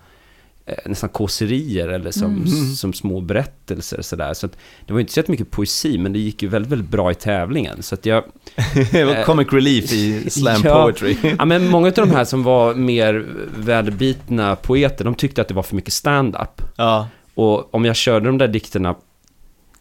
[0.85, 4.33] nästan kåserier eller som, som små berättelser sådär.
[4.33, 7.11] Så att det var inte så mycket poesi, men det gick ju väldigt, väldigt bra
[7.11, 7.83] i tävlingen.
[7.83, 8.23] Så att jag...
[8.91, 10.83] Det var comic relief i slam Ja.
[10.83, 11.17] poetry.
[11.39, 13.25] Ja, men många av de här som var mer
[13.57, 16.61] väderbitna poeter, de tyckte att det var för mycket stand-up.
[16.77, 17.07] Ja.
[17.35, 18.93] Och om jag körde de där dikterna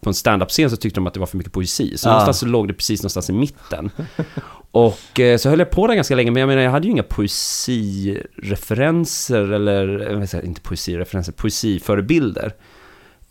[0.00, 1.96] på en stand-up-scen så tyckte de att det var för mycket poesi.
[1.96, 2.12] Så Ja.
[2.12, 3.90] någonstans så låg det precis någonstans i mitten.
[4.74, 6.90] Och eh, så höll jag på där ganska länge, men jag menar jag hade ju
[6.90, 12.54] inga poesireferenser eller, eh, inte poesireferenser, poesiförebilder.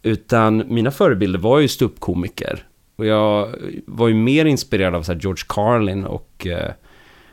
[0.03, 2.67] Utan mina förebilder var ju ståuppkomiker.
[2.95, 6.71] Och jag var ju mer inspirerad av så George Carlin och, eh,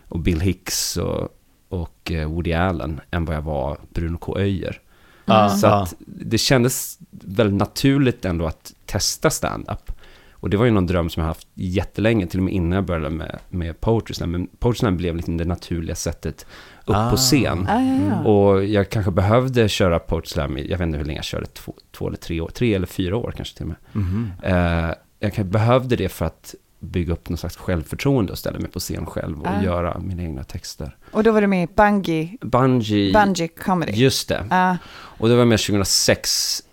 [0.08, 1.28] och Bill Hicks och,
[1.68, 4.38] och eh, Woody Allen än vad jag var Bruno K.
[4.38, 4.80] Öijer.
[5.24, 9.92] Ja, Så att det kändes väldigt naturligt ändå att testa stand-up.
[10.40, 12.84] Och det var ju någon dröm som jag haft jättelänge, till och med innan jag
[12.84, 14.30] började med, med poetry slam.
[14.30, 16.46] Men poetry slam blev liksom det naturliga sättet
[16.86, 17.10] upp Ah.
[17.10, 17.66] på scen.
[17.68, 18.30] Ah, ja, ja.
[18.30, 21.74] Och jag kanske behövde köra poetry slam, jag vet inte hur länge jag körde, två,
[21.96, 23.76] två eller tre år, tre eller fyra år kanske till och med.
[24.04, 24.32] Mhm.
[24.42, 28.70] Eh, jag kanske behövde det för att bygga upp någon slags självförtroende och ställa mig
[28.70, 29.62] på scen själv och Ah.
[29.62, 30.96] göra mina egna texter.
[31.10, 33.92] Och då var du med i Bungie, Bungee, Bungie Comedy.
[33.92, 34.44] just det.
[34.50, 36.69] Ah, Och det var med 2006 eh,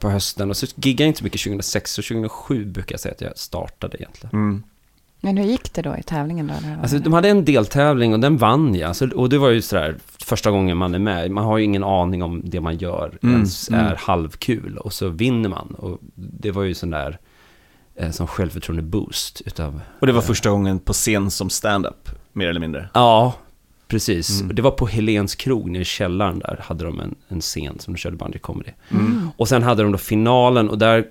[0.00, 0.50] på hösten.
[0.50, 3.96] Och så giggade jag inte mycket 2006, så 2007 brukar jag säga att jag startade
[3.96, 4.30] egentligen.
[4.32, 4.62] Mm.
[5.20, 6.54] men hur gick det då i tävlingen då?
[6.82, 8.88] Alltså de hade en deltävling och den vann jag.
[8.88, 11.30] Alltså, och det var ju sådär första gången man är med.
[11.30, 13.86] Man har ju ingen aning om det man gör Mm, ens mm.
[13.86, 14.78] är halvkul.
[14.78, 15.74] Och så vinner man.
[15.78, 17.18] Och det var ju sån där,
[17.94, 19.80] eh, som självförtroende boost utav...
[20.00, 22.88] Och det var första gången på scen som stand-up, mer eller mindre.
[22.94, 23.34] Ja,
[23.88, 24.40] precis.
[24.40, 24.56] Mm.
[24.56, 26.60] Det var på Helens krog nere i källaren där.
[26.62, 28.70] Hade de en, en scen som de körde bungee comedy.
[28.90, 29.30] Mm.
[29.36, 31.06] Och sen hade de då finalen och där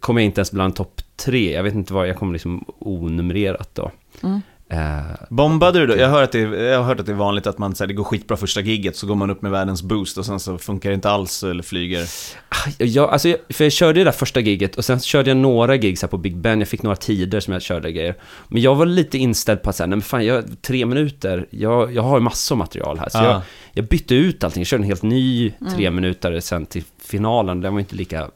[0.00, 1.52] kom jag inte ens bland topp tre.
[1.52, 3.90] Jag vet inte vad, jag kom liksom onumrerat då.
[4.22, 4.40] Mm.
[4.72, 5.96] Eh, Bombade du då?
[5.96, 7.84] Jag har hört att det, jag har hört att det är vanligt att man, så
[7.84, 10.40] här, det går skitbra första gigget, så går man upp med världens boost och sen
[10.40, 12.04] så funkar det inte alls eller flyger.
[12.78, 15.74] jag, alltså, jag- för jag körde det där första giget och sen körde jag några
[15.74, 18.14] gigs här på Big Ben, jag fick några tider som jag körde grejer.
[18.48, 21.94] Men jag var lite inställd på att säga, nej men fan, jag, tre minuter, jag,
[21.94, 23.08] jag har ju massor material här.
[23.08, 23.24] Så Ja.
[23.24, 23.40] jag,
[23.72, 27.72] jag bytte ut allting, jag körde en helt ny tre minuter sen till finalen, den
[27.72, 28.28] var inte lika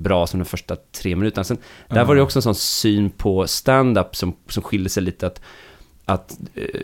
[0.00, 1.44] bra som de första tre minuterna.
[1.44, 1.58] Sen,
[1.88, 5.40] där var det också en sån syn på stand-up som, som skiljer sig lite att,
[6.04, 6.80] att eh,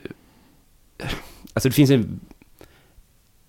[1.55, 2.21] alltså det finns en,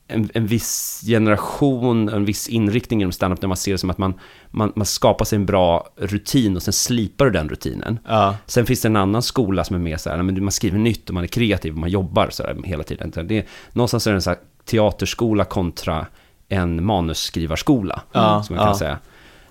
[0.07, 3.97] en, en viss generation, en viss inriktning inom stand-up där man ser det som att
[3.97, 4.13] man,
[4.49, 7.99] man, man skapar sig en bra rutin och sen slipar du den rutinen.
[8.07, 8.35] Ja.
[8.45, 11.09] Sen finns det en annan skola som är mer så här, men man skriver nytt
[11.09, 13.11] och man är kreativ och man jobbar så här hela tiden.
[13.27, 16.07] Det är, någonstans är det en så här teaterskola kontra
[16.49, 18.99] en manusskrivarskola, Ja, som man kan säga.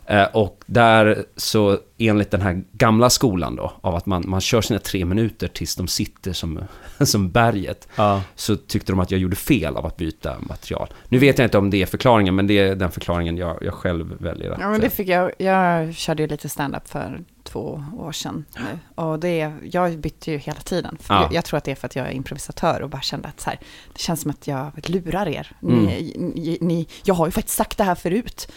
[0.08, 4.60] Eh, Och där så enligt den här gamla skolan då, av att man, man kör
[4.60, 6.60] sina tre minuter tills de sitter som,
[7.00, 8.22] som berget, Ja.
[8.34, 10.88] så tyckte de att jag gjorde fel av att byta material.
[11.08, 13.74] Nu vet jag inte om det är förklaringen, men det är den förklaringen jag, jag
[13.74, 14.58] själv väljer att...
[14.60, 15.30] Ja, men det fick jag.
[15.38, 18.78] Jag körde ju lite stand-up för två år sedan nu.
[18.94, 20.98] Och det, jag bytte ju hela tiden.
[21.08, 21.22] Ja.
[21.22, 23.40] jag, jag tror att det är för att jag är improvisatör och bara kände att
[23.40, 23.58] så här,
[23.92, 25.52] det känns som att jag lurar er.
[25.60, 25.72] Ni,
[26.16, 26.30] Mm.
[26.34, 28.48] ni, ni, jag har ju faktiskt sagt det här förut.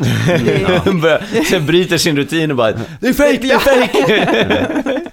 [1.01, 2.71] Det, Sen bryter sin rutin och bara
[3.01, 5.09] Det är fake, det är fake!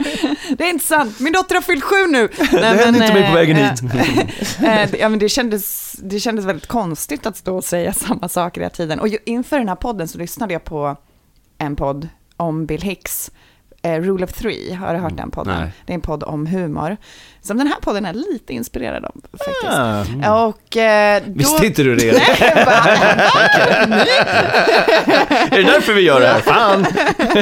[0.59, 2.29] det är inte sant, min dotter har fyllt sju nu.
[2.51, 3.83] Det hände inte mig på vägen hit.
[4.59, 8.29] Eh, det- ja, men det, kändes, det kändes väldigt konstigt att stå och säga samma
[8.29, 9.01] saker hela tiden.
[9.01, 10.97] Och inför den här podden så lyssnade jag på
[11.59, 13.31] en podd om Bill Hicks,
[13.87, 14.73] eh, Rule of Three.
[14.75, 15.61] Har du hört den podden?
[15.61, 15.73] Nej.
[15.85, 16.97] Det är en podd om humor.
[17.47, 19.65] Som den här podden är lite inspirerad av faktiskt.
[20.25, 20.45] Ah.
[20.47, 21.33] Och eh, då...
[21.39, 22.13] Visste inte du det?
[22.13, 22.73] Nej, va?
[25.51, 26.41] Är det därför vi gör det här?
[26.41, 26.87] Fan!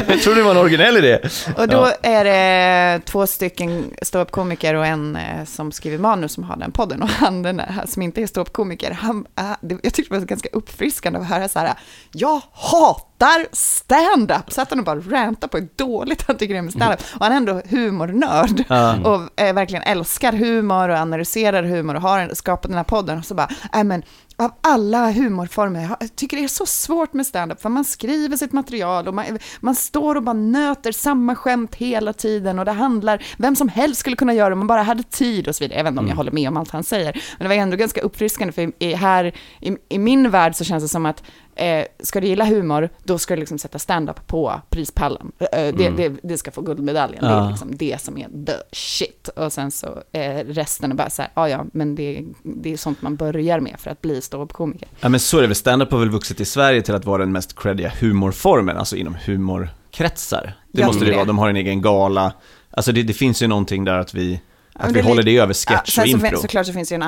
[0.08, 1.18] Jag trodde det var en originell idé.
[1.56, 6.56] Och då är det två stycken ståuppkomiker och en eh, som skriver manus som har
[6.56, 7.02] den podden.
[7.02, 9.26] Och han den där, som inte är ståuppkomiker, han,
[9.60, 11.74] det- jag tyckte det var ganska uppfriskande att höra så här,
[12.12, 14.52] jag hatar stand-up.
[14.52, 17.00] Så att han och bara rantar på hur dåligt han tycker det är med stand-up.
[17.14, 18.64] Och han är ändå humornörd
[19.06, 23.18] och eh, verkligen älskar humor och analyserar humor och har skapat den här podden.
[23.18, 24.02] Och så bara, äh, men
[24.36, 28.52] av alla humorformer, jag tycker det är så svårt med stand-up, för man skriver sitt
[28.52, 33.24] material och man, man står och bara nöter samma skämt hela tiden och det handlar,
[33.38, 35.78] vem som helst skulle kunna göra det om man bara hade tid och så vidare.
[35.78, 37.76] Jag vet inte om jag håller med om allt han säger, men det var ändå
[37.76, 41.22] ganska uppfriskande, för i, här, i, i min värld så känns det som att
[41.56, 45.32] eh, ska du gilla humor, då ska du liksom sätta stand-up på prispallen.
[45.38, 47.48] Eh, det, det, det ska få guldmedaljen, det är Ja.
[47.50, 49.28] liksom det som är the shit.
[49.28, 52.76] Och sen så eh, resten är bara så här, ja ja, men det, det är
[52.76, 54.88] sånt man börjar med för att bli ståuppkomiker.
[55.00, 57.18] Ja men så är det väl, stand-up har väl vuxit i Sverige till att vara
[57.18, 60.54] den mest creddiga humorformen, alltså inom humorkretsar.
[60.72, 62.32] Det Jag måste det vara, de har en egen gala.
[62.70, 64.40] Alltså det, det finns ju någonting där att vi,
[64.72, 66.28] att vi håller det över Ja, sketch sen och så, impro.
[66.28, 67.02] fin- såklart så finns det ju en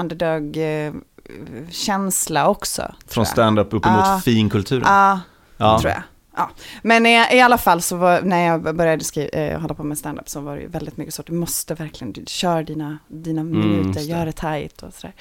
[1.31, 2.95] underdog-känsla också.
[3.07, 4.21] Från stand-up uppemot Ja.
[4.25, 4.83] finkulturen.
[4.87, 5.21] Ja,
[5.57, 5.79] Ja.
[5.81, 6.03] tror jag.
[6.37, 6.51] Ja.
[6.83, 9.99] Men i, i alla fall så var, när jag började skriva, eh, hålla på med
[9.99, 13.45] stand-up så var det väldigt mycket så att du måste verkligen, du, kör dina, dina
[13.45, 14.05] minuter, just det.
[14.05, 15.15] gör det tajt och sådär.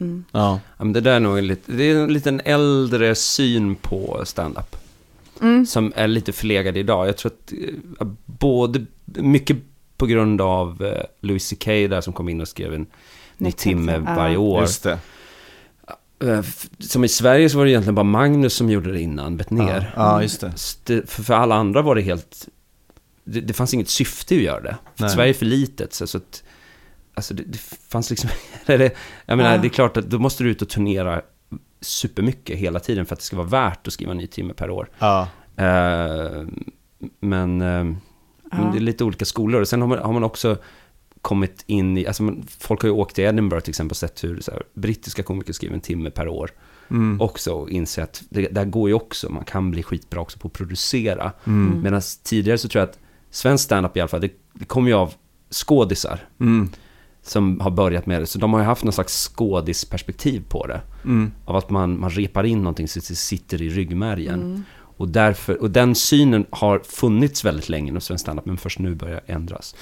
[0.00, 0.24] Mm.
[0.32, 0.60] Ja.
[0.78, 4.76] Ja, men det där är nog lite, det är en liten äldre syn på stand-up.
[5.40, 5.66] Mm.
[5.66, 7.08] Som är lite förlegad idag.
[7.08, 7.52] Jag tror att
[8.00, 9.56] eh, både, mycket
[9.96, 12.86] på grund av eh, Louis CK där som kom in och skrev en
[13.36, 14.60] ny timme varje år.
[14.60, 14.98] Just det.
[16.22, 16.44] Eh,
[16.78, 19.92] Som i Sverige så var det egentligen bara Magnus som gjorde det innan, Bettner.
[19.96, 20.40] Ja, ja, just
[20.86, 21.06] det.
[21.06, 22.48] För, för alla andra var det helt...
[23.24, 24.76] Det, det fanns inget syfte att göra det.
[24.94, 25.08] För.
[25.08, 26.42] Sverige är för litet, så, så att...
[27.14, 27.58] Alltså det, det
[27.88, 28.30] fanns liksom...
[28.66, 29.58] det, jag menar, Ja.
[29.58, 31.22] det är klart att då måste du ut och turnera
[31.80, 34.70] supermycket hela tiden för att det ska vara värt att skriva en ny timme per
[34.70, 34.90] år.
[34.98, 35.28] Ja.
[35.56, 36.42] Eh,
[37.20, 39.60] men, men det är lite olika skolor.
[39.60, 40.56] Och sen har man, har man också
[41.22, 44.40] kommit in i, alltså folk har ju åkt till Edinburgh till exempel och sett hur
[44.40, 46.50] så här, brittiska komiker skriver en timme per år.
[46.90, 47.20] Mm.
[47.20, 50.48] Också och inse att det där går ju också, man kan bli skitbra också på
[50.48, 51.32] att producera.
[51.44, 51.82] Mm.
[51.82, 52.98] Medan tidigare så tror jag att
[53.30, 55.14] svensk standup i alla fall, det, det kommer ju av
[55.50, 56.68] skådisar Mm.
[57.22, 58.26] som har börjat med det.
[58.26, 60.80] Så de har ju haft någon slags skådisperspektiv på det.
[61.04, 61.32] Mm.
[61.44, 64.42] Av att man, man repar in någonting så det sitter i ryggmärgen.
[64.42, 64.62] Mm.
[64.96, 68.94] Och, därför, och den synen har funnits väldigt länge inom svensk standup, men först nu
[68.94, 69.74] börjar ändras.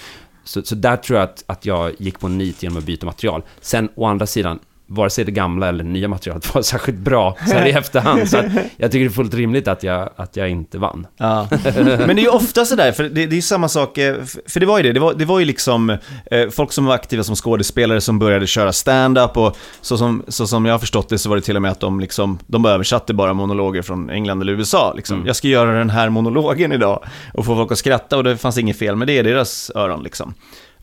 [0.44, 3.06] Så, så där tror jag att, att jag gick på en nit genom att byta
[3.06, 3.42] material.
[3.60, 4.58] Sen å andra sidan,
[4.92, 8.28] vare sig det gamla eller nya materialet var särskilt bra så här i efterhand.
[8.28, 8.44] Så att
[8.76, 11.06] jag tycker det är fullt rimligt att jag, att jag inte vann.
[11.16, 11.48] Ja.
[11.84, 14.66] Men det är ju ofta sådär, för det, det är samma sak, eh, för det
[14.66, 15.90] var ju det, det var, det var ju liksom
[16.30, 20.46] eh, folk som var aktiva som skådespelare som började köra stand-up och så som, så
[20.46, 22.64] som jag har förstått det så var det till och med att de liksom, de
[22.64, 25.16] översatte bara monologer från England eller USA liksom.
[25.16, 25.26] Mm.
[25.26, 28.58] Jag ska göra den här monologen idag och få folk att skratta och det fanns
[28.58, 30.34] inget fel med det i deras öron liksom.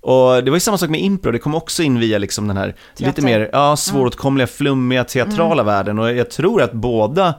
[0.08, 2.58] Och det var ju samma sak med impro, det kom också in via liksom den
[2.58, 3.06] här Teater.
[3.06, 6.00] lite mer ja, svåråtkomliga, flummiga, teatrala världen.
[6.00, 7.34] Och jag tror att båda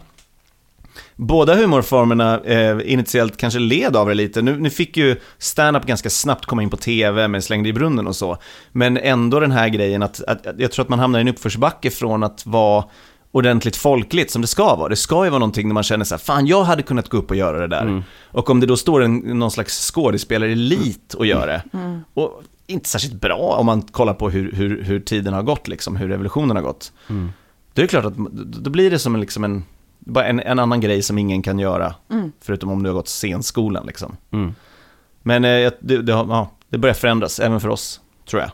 [1.16, 4.42] Båda humorformerna eh, initiellt kanske led av det lite.
[4.42, 8.06] Nu, nu fick ju stand-up ganska snabbt komma in på tv med Slängde i brunnen
[8.06, 8.36] och så.
[8.72, 11.28] Men ändå den här grejen att, att, att jag tror att man hamnar i en
[11.28, 12.84] uppförsbacke från att vara
[13.32, 14.88] ordentligt folkligt som det ska vara.
[14.88, 17.16] Det ska ju vara någonting när man känner så här, fan jag hade kunnat gå
[17.16, 18.02] upp och göra det där.
[18.24, 21.62] Och om det då står en, någon slags skådespelarelit och gör det,
[22.14, 25.96] och inte särskilt bra om man kollar på hur, hur, hur tiden har gått, liksom,
[25.96, 26.92] hur revolutionen har gått.
[27.08, 29.64] Då är det klart att då blir det som en, liksom en,
[29.98, 31.94] bara en, en annan grej som ingen kan göra,
[32.40, 34.16] förutom om du har gått scenskolan liksom.
[34.30, 34.54] Mm.
[35.22, 38.00] Men eh, det, det, har- ja, det börjar förändras, även för oss,
[38.30, 38.50] tror jag.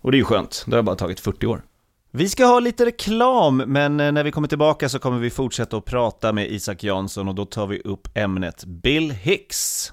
[0.00, 1.62] Och det är ju skönt, det har bara tagit 40 år.
[2.10, 5.76] Vi ska ha lite reklam, men eh, när vi kommer tillbaka så kommer vi fortsätta
[5.76, 9.92] att prata med Isak Jansson och då tar vi upp ämnet Bill Hicks.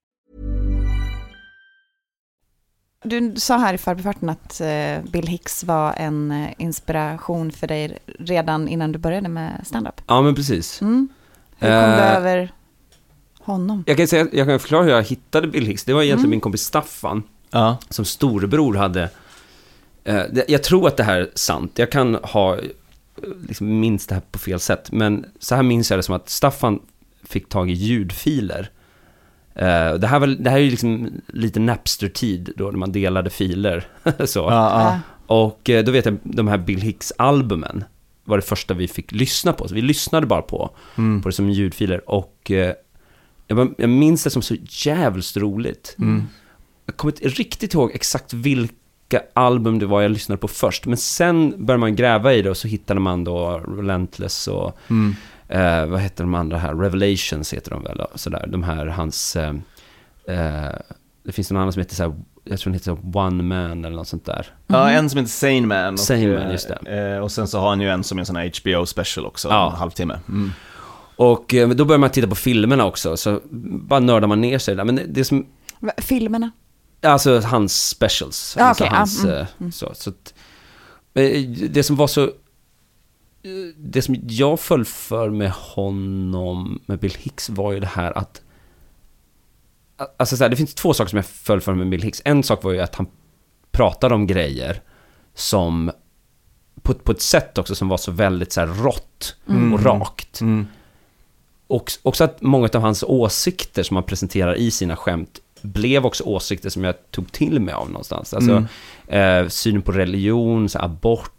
[3.03, 7.97] Du sa här i förbifarten att eh, Bill Hicks var en eh, inspiration för dig
[8.19, 10.01] redan innan du började med stand-up.
[10.07, 10.81] Ja, men precis.
[10.81, 11.09] Mm.
[11.57, 12.51] Hur kom du Eh, över
[13.39, 13.83] honom?
[13.87, 15.83] Jag kan, säga, jag kan förklara hur jag hittade Bill Hicks.
[15.83, 16.29] Det var egentligen Mm.
[16.29, 17.23] min kompis Staffan,
[17.89, 19.09] som storebror hade...
[20.03, 21.71] Det, jag tror att det här är sant.
[21.75, 22.57] Jag kan ha
[23.47, 24.91] liksom, minns det här på fel sätt.
[24.91, 26.79] Men så här minns jag det som att Staffan
[27.23, 28.69] fick tag i ljudfiler.
[29.55, 33.29] Eh, det, här var, det här är ju liksom lite Napster-tid då, när man delade
[33.29, 33.87] filer.
[34.25, 34.39] så.
[34.39, 34.99] Ja, ja.
[35.27, 37.83] Och eh, då vet jag, de här Bill Hicks-albumen
[38.23, 39.67] var det första vi fick lyssna på.
[39.67, 41.21] Så vi lyssnade bara på, Mm.
[41.21, 42.09] på det som ljudfiler.
[42.09, 42.73] Och eh,
[43.47, 45.95] jag, jag minns det som så jävligt roligt.
[45.99, 46.23] Mm.
[46.85, 50.85] Jag kommer inte riktigt ihåg exakt vilka album det var jag lyssnade på först.
[50.85, 55.15] Men sen började man gräva i det och så hittade man då Relentless och Mm.
[55.51, 56.75] Eh, vad heter de andra här?
[56.75, 58.01] Revelations heter de väl?
[58.15, 58.47] Sådär.
[58.47, 59.35] De här, hans...
[59.35, 59.53] Eh,
[60.27, 60.75] eh,
[61.23, 63.95] det finns någon annan som heter så här, jag tror den heter One Man eller
[63.95, 64.47] något sånt där.
[64.67, 65.93] Ja, en som heter Sane Man.
[65.93, 67.19] Och, Sane Man, just det.
[67.21, 69.47] Och sen så har han ju en som är en sån här HBO special också,
[69.47, 69.71] Ja.
[69.71, 70.19] en halvtimme.
[70.27, 70.51] Mm.
[71.15, 74.75] Och eh, då börjar man titta på filmerna också, så bara nördar man ner sig
[74.75, 74.83] där.
[74.83, 75.45] Men det, som,
[75.97, 76.51] Filmerna?
[77.01, 78.55] alltså hans specials.
[78.59, 79.71] Ja, alltså ja, hans, mm, eh, mm.
[79.71, 80.33] Så, så att,
[81.13, 82.31] eh, det som var så...
[83.77, 88.41] Det som jag föll för med honom, med Bill Hicks, var ju det här att
[90.17, 92.21] alltså så här, det finns två saker som jag föll för med Bill Hicks.
[92.25, 93.07] En sak var ju att han
[93.71, 94.81] pratade om grejer
[95.33, 95.91] som
[96.81, 99.73] på, på ett sätt också som var så väldigt så här rått Mm.
[99.73, 100.41] och rakt.
[100.41, 100.67] Mm.
[101.67, 106.23] Och också att många av hans åsikter som han presenterar i sina skämt blev också
[106.23, 108.33] åsikter som jag tog till mig av någonstans.
[108.33, 108.65] Alltså
[109.07, 111.31] eh, synen på religion, så abort.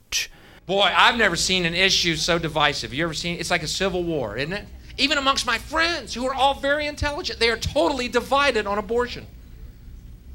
[0.66, 2.94] Boy, I've never seen an issue so divisive.
[2.94, 4.66] You ever seen It's like a civil war, isn't it?
[4.98, 9.26] Even amongst my friends, who are all very intelligent, they are totally divided on abortion.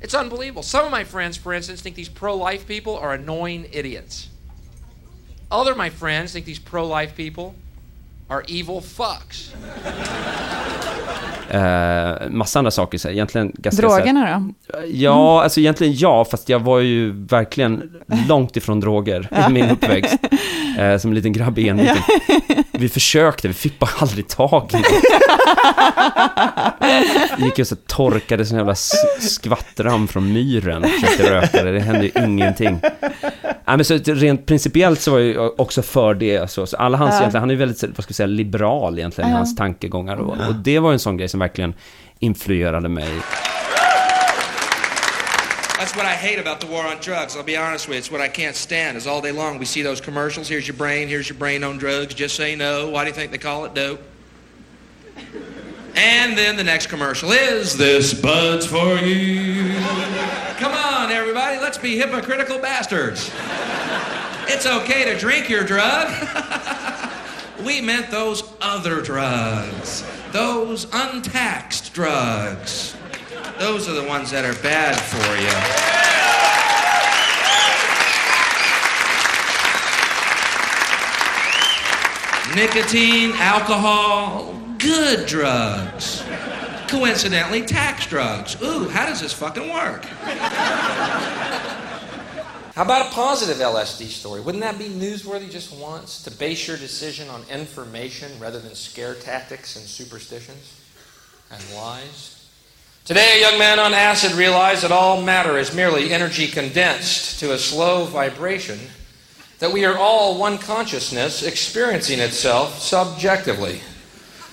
[0.01, 0.63] It's unbelievable.
[0.63, 4.30] Some of my friends, for instance, think these pro life people are annoying idiots.
[5.49, 7.55] Other my friends think these pro life people
[8.28, 9.53] are evil fucks.
[11.49, 13.82] Eh, massa andra saker, så egentligen ganska...
[13.82, 14.39] så här- Drogerna
[14.73, 14.80] då?
[14.88, 17.91] Ja, alltså egentligen ja, fast jag var ju verkligen
[18.28, 20.17] långt ifrån droger i min uppväxt.
[20.80, 21.97] Eh, som en liten grabb i en liten...
[22.71, 24.84] Vi försökte, vi fick bara aldrig tag i det.
[27.45, 28.75] Gick och så torkade sån jävla
[29.19, 32.80] skvattram från myren och försökte röka det, det hände ju ingenting.
[33.68, 36.51] Nej, men så rent principiellt så var jag också för det.
[36.51, 37.39] Så, så alla hans, Ja.
[37.39, 39.38] han är väldigt, vad ska vi säga, liberal egentligen i Ja.
[39.38, 40.15] hans tankegångar.
[40.18, 41.74] Och, och det var en sån grej som verkligen
[42.20, 43.09] influerade mig.
[45.80, 47.36] That's what I hate about the war on drugs.
[47.38, 48.01] I'll be honest with you.
[48.01, 50.49] It's what I can't stand is all day long we see those commercials.
[50.49, 52.15] Here's your brain, here's your brain on drugs.
[52.15, 52.89] Just say no.
[52.91, 53.99] Why do you think they call it dope?
[55.98, 59.74] And then the next commercial is this bud's for you.
[60.58, 63.32] Come on, everybody, let's be hypocritical bastards.
[64.48, 66.14] It's okay to drink your drug.
[67.66, 72.95] we meant those other drugs, those untaxed drugs.
[73.58, 75.50] Those are the ones that are bad for you.
[82.56, 86.23] Nicotine, alcohol, good drugs.
[86.88, 88.55] Coincidentally, tax drugs.
[88.61, 90.05] Ooh, how does this fucking work?
[92.78, 94.39] How about a positive LSD story?
[94.39, 99.15] Wouldn't that be newsworthy just once to base your decision on information rather than scare
[99.15, 100.80] tactics and superstitions
[101.49, 102.47] and lies?
[103.03, 107.53] Today, a young man on acid realized that all matter is merely energy condensed to
[107.53, 108.78] a slow vibration,
[109.57, 113.82] that we are all one consciousness experiencing itself subjectively.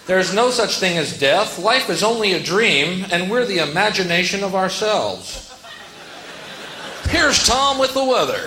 [0.06, 1.58] There is no such thing as death.
[1.58, 5.50] Life is only a dream, and we're the imagination of ourselves.
[7.04, 8.40] Here's Tom with the weather.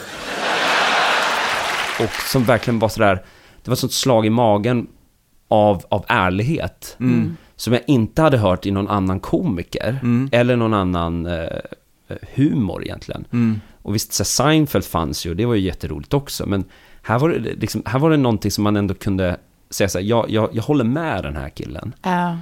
[2.00, 3.16] Och som verkligen var sådär,
[3.64, 4.88] det var ett sånt slag i magen
[5.48, 6.96] av, av ärlighet.
[7.00, 7.38] Mm.
[7.56, 10.00] Som jag inte hade hört i någon annan komiker.
[10.04, 10.30] Mm.
[10.32, 11.48] Eller någon annan eh,
[12.36, 13.26] humor egentligen.
[13.34, 13.62] Mm.
[13.82, 16.46] Och visst, så Seinfeld fanns ju och det var ju jätteroligt också.
[16.46, 16.66] Men
[17.02, 19.38] här var det, liksom, här var det någonting som man ändå kunde
[19.70, 21.94] säga så här, jag, jag, jag håller med den här killen.
[22.02, 22.38] Ja.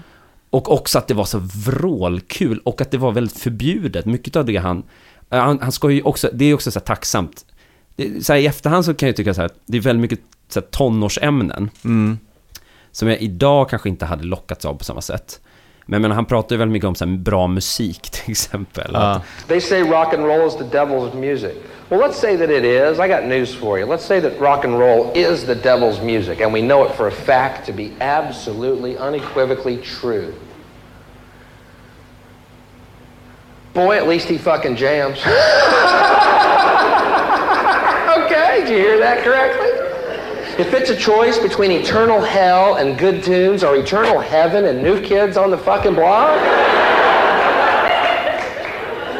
[0.50, 4.06] Och också att det var så vrålkul och att det var väldigt förbjudet.
[4.06, 4.84] Mycket av det han...
[5.30, 6.30] eh, Han, han ska ju också...
[6.34, 7.46] Det är också så här tacksamt.
[7.96, 10.20] Det, så här, I efterhand så kan jag tycka så här det är väldigt mycket
[10.50, 11.70] så här, tonårsämnen.
[11.86, 12.20] Mm.
[12.92, 15.40] Som jag idag kanske inte hade lockats av på samma sätt.
[15.86, 18.92] Men jag menar, han pratar ju väldigt mycket om så här, bra musik till exempel.
[18.94, 19.00] Ja.
[19.00, 21.54] Att, They say rock and roll is the devil's music.
[21.90, 23.00] Well, let's say that it is.
[23.00, 23.86] I got news for you.
[23.86, 27.08] Let's say that rock and roll is the devil's music, and we know it for
[27.08, 30.34] a fact to be absolutely, unequivocally true.
[33.76, 35.20] Boy, at least he fucking jams.
[38.18, 39.75] okay, did you hear that correctly?
[40.58, 45.02] If it's a choice between eternal hell and good tunes or eternal heaven and new
[45.02, 46.40] kids on the fucking block,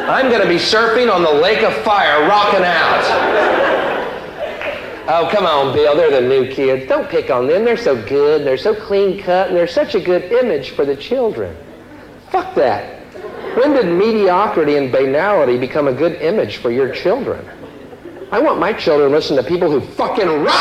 [0.08, 3.46] I'm gonna be surfing on the lake of fire, rocking out.
[5.08, 5.94] Oh, come on, Bill.
[5.94, 6.88] They're the new kids.
[6.88, 7.66] Don't pick on them.
[7.66, 8.46] They're so good.
[8.46, 11.54] They're so clean cut, and they're such a good image for the children.
[12.30, 13.02] Fuck that.
[13.58, 17.46] When did mediocrity and banality become a good image for your children?
[18.32, 20.52] I want my children to listen to people who fucking rock!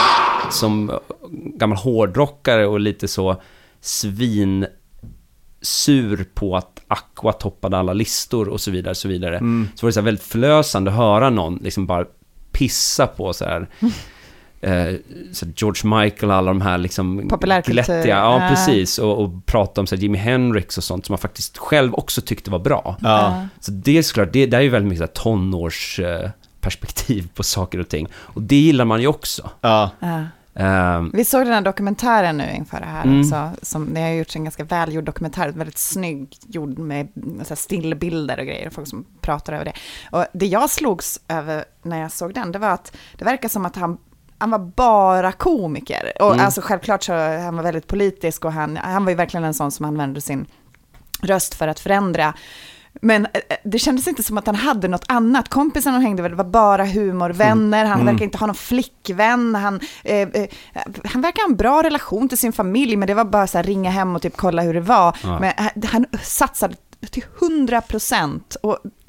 [0.52, 0.96] som eh,
[1.32, 3.42] gammal hårdrockare och lite så
[3.82, 4.66] svin
[5.62, 9.38] sur på att Aqua toppade alla listor och så vidare, så vidare.
[9.38, 9.68] Mm.
[9.76, 12.06] Så var det så här väldigt förlösande att höra någon liksom bara
[12.52, 13.68] pissa på så här,
[14.62, 14.96] eh,
[15.32, 17.28] så George Michael och alla de här liksom
[17.66, 18.50] glättiga, ja Ja.
[18.50, 21.96] precis, och, och prata om så här Jimi Hendrix och sånt som man faktiskt själv
[21.96, 22.98] också tyckte var bra.
[23.02, 23.48] Ja.
[23.60, 26.30] Så det är såklart, det, det är ju väldigt mycket så här tonårs eh,
[26.66, 28.08] perspektiv på saker och ting.
[28.16, 29.50] Och det gillar man ju också.
[29.62, 29.90] Ja.
[30.00, 30.22] Ja.
[30.56, 33.20] Ehm, Vi såg den här dokumentären nu inför det här Mm.
[33.22, 33.50] också.
[33.62, 37.08] Som, det har gjorts en ganska välgjord dokumentär, väldigt snygg, gjord med
[37.56, 39.74] stillbilder och grejer, folk som pratar över det.
[40.12, 43.66] Och det jag slogs över när jag såg den, det var att det verkar som
[43.66, 43.98] att han
[44.38, 46.12] han var bara komiker.
[46.20, 46.46] Och Mm.
[46.46, 49.72] alltså självklart så han var väldigt politisk och han, han var ju verkligen en sån
[49.72, 50.46] som använde sin
[51.22, 52.34] röst för att förändra
[53.02, 55.50] Men eh, det kändes inte som att han hade något annat.
[55.50, 58.06] Kompisarna han hängde med det var bara humorvänner, han Mm.
[58.14, 60.48] verkar inte ha någon flickvän, han, eh, eh,
[61.06, 63.64] han verkar ha en bra relation till sin familj, men det var bara så här
[63.64, 65.18] ringa hem och typ kolla hur det var.
[65.24, 65.40] Ja.
[65.40, 66.76] Men han, han satsade
[67.12, 68.56] till 100 procent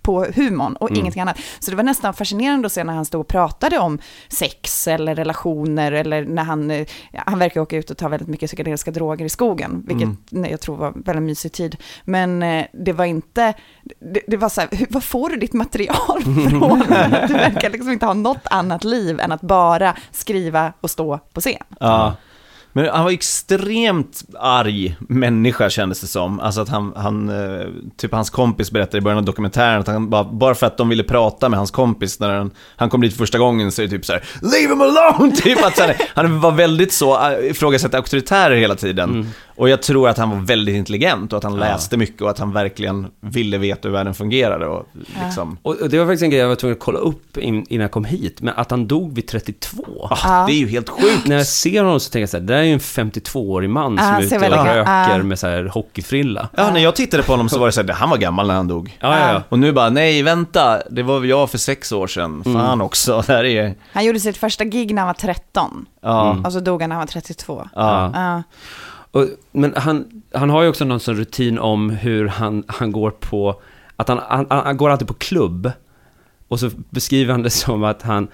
[0.06, 1.00] på humorn och Mm.
[1.00, 1.38] ingenting annat.
[1.58, 3.98] Så det var nästan fascinerande att se när han stod och pratade om
[4.28, 8.48] sex eller relationer eller när han, eh, han verkar åka ut och ta väldigt mycket
[8.50, 10.50] psykedeliska droger i skogen, vilket Mm.
[10.50, 11.76] jag tror var väldigt mysig tid.
[12.04, 13.54] Men eh, det var inte,
[14.14, 16.78] det, det var så här, hur, vad får du ditt material från?
[17.28, 21.40] du verkar liksom inte ha något annat liv än att bara skriva och stå på
[21.40, 21.62] scen.
[21.80, 22.16] Ja.
[22.76, 26.40] Men han var extremt arg människa kändes det som.
[26.40, 27.66] Alltså att han, han eh,
[27.96, 30.88] typ hans kompis berättade i början av dokumentären att han bara, bara för att de
[30.88, 33.90] ville prata med hans kompis när han, han kom dit första gången så är det
[33.90, 35.36] typ så här: Leave him alone!
[35.42, 39.10] Typ att så här, han var väldigt så, eh, ifrågasatte auktoritärer hela tiden.
[39.10, 39.26] Mm.
[39.56, 42.38] Och jag tror att han var väldigt intelligent och att han läste mycket och att
[42.38, 44.86] han verkligen ville veta hur världen fungerade och
[45.24, 45.58] liksom.
[45.62, 47.82] Och och det var faktiskt en grej jag var tvungen att kolla upp in, innan
[47.82, 49.84] jag kom hit, men att han dog vid 32.
[50.10, 51.26] Ah, Det är ju helt sjukt.
[51.26, 53.70] När jag ser honom så tänker jag så här, det där är ju en 52-årig
[53.70, 55.22] man som Ah, är ute och röker ah.
[55.22, 56.48] med så här hockeyfrilla.
[56.56, 58.54] Ja, när jag tittade på honom så var det så här, han var gammal när
[58.54, 58.98] han dog.
[59.00, 59.42] Ja, ja, ja.
[59.48, 62.44] Och nu bara, nej vänta, det var väl jag för sex år sedan.
[62.44, 63.74] Fan också, det här är...
[63.92, 66.36] Han gjorde sitt första gig när han var 13 Ja.
[66.44, 67.68] och så dog han när han var 32.
[67.74, 68.10] Ja.
[68.14, 68.42] Ja.
[69.10, 73.10] Och, men han, han har ju också någon sån rutin om hur han, han går
[73.10, 73.60] på,
[73.96, 75.72] att han, han, han går alltid på klubb.
[76.48, 78.28] Och så beskriver han det som att han,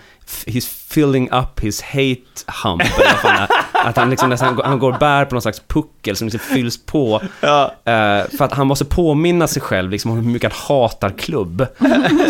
[0.46, 2.82] he's filling up his hate hump.
[2.82, 3.48] eller vad fan
[3.84, 6.86] att han liksom nästan, han går och bär på någon slags puckel som liksom fylls
[6.86, 7.22] på.
[7.40, 7.64] Ja.
[7.84, 11.66] Eh, för att han måste påminna sig själv liksom om hur mycket han hatar klubb.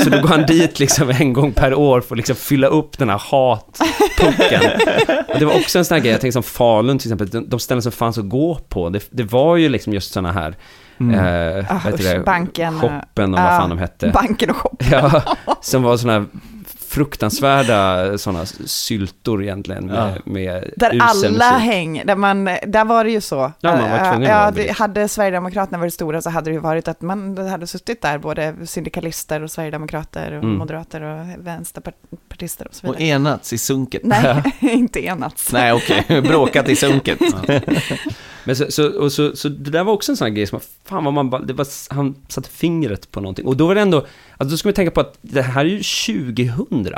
[0.05, 2.98] Så då går han dit liksom en gång per år för att liksom fylla upp
[2.98, 4.62] den här hatpucken.
[5.28, 7.48] Och det var också en sån här grej, jag tänkte som Falun till exempel, de,
[7.48, 10.57] de ställen som fanns att gå på, det, det var ju liksom just såna här,
[11.00, 11.14] Mm.
[11.14, 14.11] eh, heter usch, det, banken, shoppen och ja, vad fan de hette.
[14.14, 14.88] Banken och shoppen.
[14.90, 15.22] Ja,
[15.61, 16.24] som var såna här
[16.93, 20.32] fruktansvärda såna syltor egentligen med, Ja.
[20.32, 21.43] med Där alla musik.
[21.43, 23.53] häng, där, man, där var det ju så.
[23.61, 24.72] Ja, man var Eh, tvungen ja, det.
[24.72, 28.55] Hade Sverigedemokraterna varit stora så hade det ju varit att man hade suttit där, både
[28.66, 30.55] syndikalister och sverigedemokrater och Mm.
[30.59, 33.08] moderater och vänsterpartister och så Och vidare.
[33.08, 34.02] enats i sunket.
[34.04, 35.52] Nej, inte enats.
[35.52, 36.04] Nej, okej.
[36.22, 37.18] Bråkat i sunket.
[38.44, 40.60] Men så, så, och så, så det där var också en sån här grej som,
[40.84, 43.46] fan vad man bara, det var, han satte fingret på någonting.
[43.46, 43.96] Och då var det ändå,
[44.36, 45.82] alltså då ska vi tänka på att det här är ju
[46.36, 46.94] 2000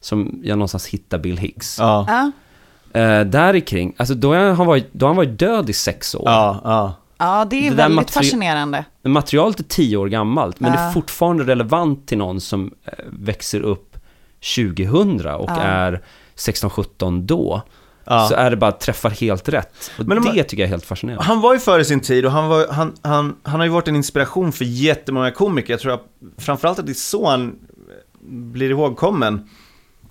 [0.00, 1.78] som jag någonstans hittar Bill Hicks.
[1.78, 2.06] Ja.
[2.08, 3.00] Ja.
[3.00, 6.14] Eh, där kring, alltså då har han varit, då har han varit död i sex
[6.14, 6.22] år.
[6.26, 6.94] Ja, ja.
[7.18, 8.84] Ja, det är Det väldigt materi- fascinerande.
[9.02, 10.84] Materialet är tio år gammalt, men det Ja.
[10.88, 13.85] är fortfarande relevant till någon som eh, växer upp
[14.54, 15.56] 2000 och Ja.
[15.62, 16.02] är
[16.36, 17.62] 16-17 då.
[18.04, 18.26] Ja.
[18.28, 19.90] Så är det bara träffar helt rätt.
[19.98, 21.24] Och Men det man- tycker jag är helt fascinerande.
[21.24, 23.88] Han var ju före sin tid och han, var, han, han, han har ju varit
[23.88, 25.72] en inspiration för jättemånga komiker.
[25.72, 26.04] Jag tror att
[26.38, 27.54] framförallt att det är så han
[28.28, 29.48] blir ihågkommen.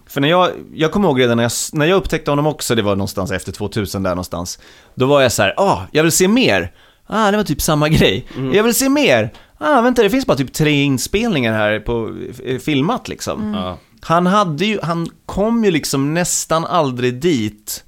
[0.07, 2.81] För när jag, jag kommer ihåg redan när jag, när jag upptäckte honom också, det
[2.81, 4.59] var någonstans efter 2000 där någonstans.
[4.95, 6.71] Då var jag så här, ah, jag vill se mer.
[7.07, 8.25] Ah, det var typ samma grej.
[8.53, 9.33] Jag vill se mer.
[9.57, 12.15] Ah, vänta, det finns bara typ tre inspelningar här på
[12.45, 13.53] eh, filmat liksom.
[13.53, 13.77] Ja.
[14.07, 17.83] Han hade ju, han kom ju liksom nästan aldrig dit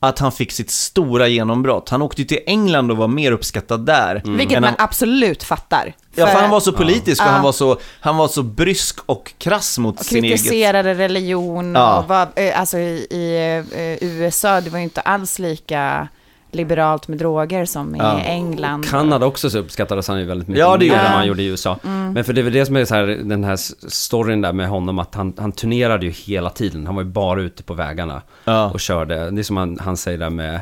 [0.00, 1.88] att han fick sitt stora genombrott.
[1.88, 4.22] Han åkte ju till England och var mer uppskattad där.
[4.24, 5.94] Vilket än man han, absolut fattar.
[6.14, 7.32] ja, för han var så politisk och Ja.
[7.32, 10.36] han, var så, han var så brysk och krass mot Och sin egen...
[10.38, 11.98] kritiserade religion Ja.
[11.98, 13.56] och var, eh, alltså i, i
[14.00, 16.08] eh, USA, det var ju inte alls lika
[16.50, 18.20] liberalt med droger som i Ja.
[18.20, 18.84] England.
[18.88, 21.26] Kanada också så uppskattades han ju väldigt mycket Ja, det mer gjorde än han.
[21.26, 21.78] gjorde i USA.
[21.84, 22.12] Mm.
[22.12, 23.56] Men för det är väl det som är så här, den här
[23.90, 26.86] storyn där med honom, att han, han turnerade ju hela tiden.
[26.86, 28.70] Han var ju bara ute på vägarna Ja.
[28.70, 29.30] och körde.
[29.30, 30.60] Det är som han, han säger där med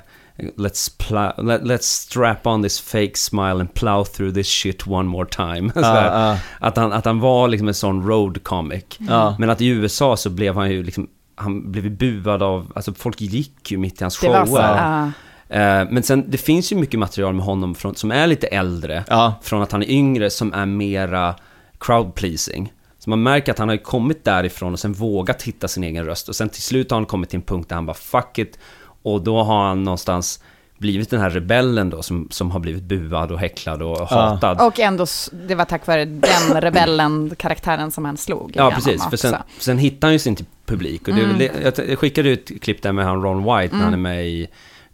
[0.57, 5.09] Let's, plow, let, let's strap on this fake smile and plow through this shit one
[5.09, 5.73] more time.
[5.87, 6.29] Här.
[6.31, 6.39] ja.
[6.61, 8.85] Att, han, att han var liksom en sån road comic.
[8.99, 9.37] Ja.
[9.39, 13.21] Men att i USA så blev han ju liksom, han blev buad av, alltså folk
[13.21, 15.13] gick ju mitt i hans Det var så, shower.
[15.49, 15.57] Ja.
[15.57, 19.05] Eh, Men sen, det finns ju mycket material med honom från, som är lite äldre,
[19.09, 19.35] Ja.
[19.43, 21.35] från att han är yngre, som är mera
[21.81, 22.73] crowd pleasing.
[22.99, 26.05] Så man märker att han har ju kommit därifrån och sen vågat hitta sin egen
[26.05, 26.29] röst.
[26.29, 28.59] Och sen till slut har han kommit till en punkt där han bara fuck it.
[29.03, 30.43] Och då har han någonstans
[30.79, 34.61] blivit den här rebellen då som, som har blivit buad och häcklad och hatad.
[34.61, 35.07] Och ändå,
[35.49, 39.05] det var tack vare den rebellen, karaktären som han slog Ja, precis.
[39.11, 41.09] För sen, sen hittar han ju sin till publik.
[41.09, 41.39] Och det, Mm.
[41.39, 43.97] det- jag, jag skickade ut ett klipp där med han Ron White när han är
[43.99, 44.49] med i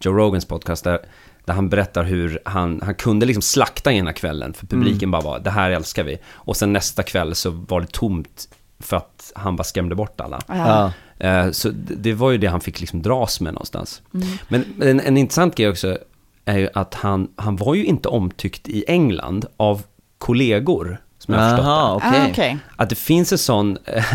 [0.07, 0.85] Joe Rogans podcast.
[0.85, 0.99] Där,
[1.45, 4.53] där han berättar hur han, han kunde liksom slakta ena kvällen.
[4.55, 6.19] För publiken bara var, det här älskar vi.
[6.33, 8.49] Och sen nästa kväll så var det tomt
[8.81, 10.41] för att han bara skrämde bort alla.
[10.47, 10.93] Ja.
[11.19, 14.03] Eh, Så det, var ju det han fick liksom dras med någonstans.
[14.11, 15.99] Men men en, en intressant grej också
[16.45, 19.83] är ju att han, han var ju inte omtyckt i England av
[20.19, 22.31] kollegor som jag har förstått Aha, det.
[22.31, 22.59] okej.
[22.77, 22.83] Ah.
[22.83, 24.15] Att det finns en sån, eh,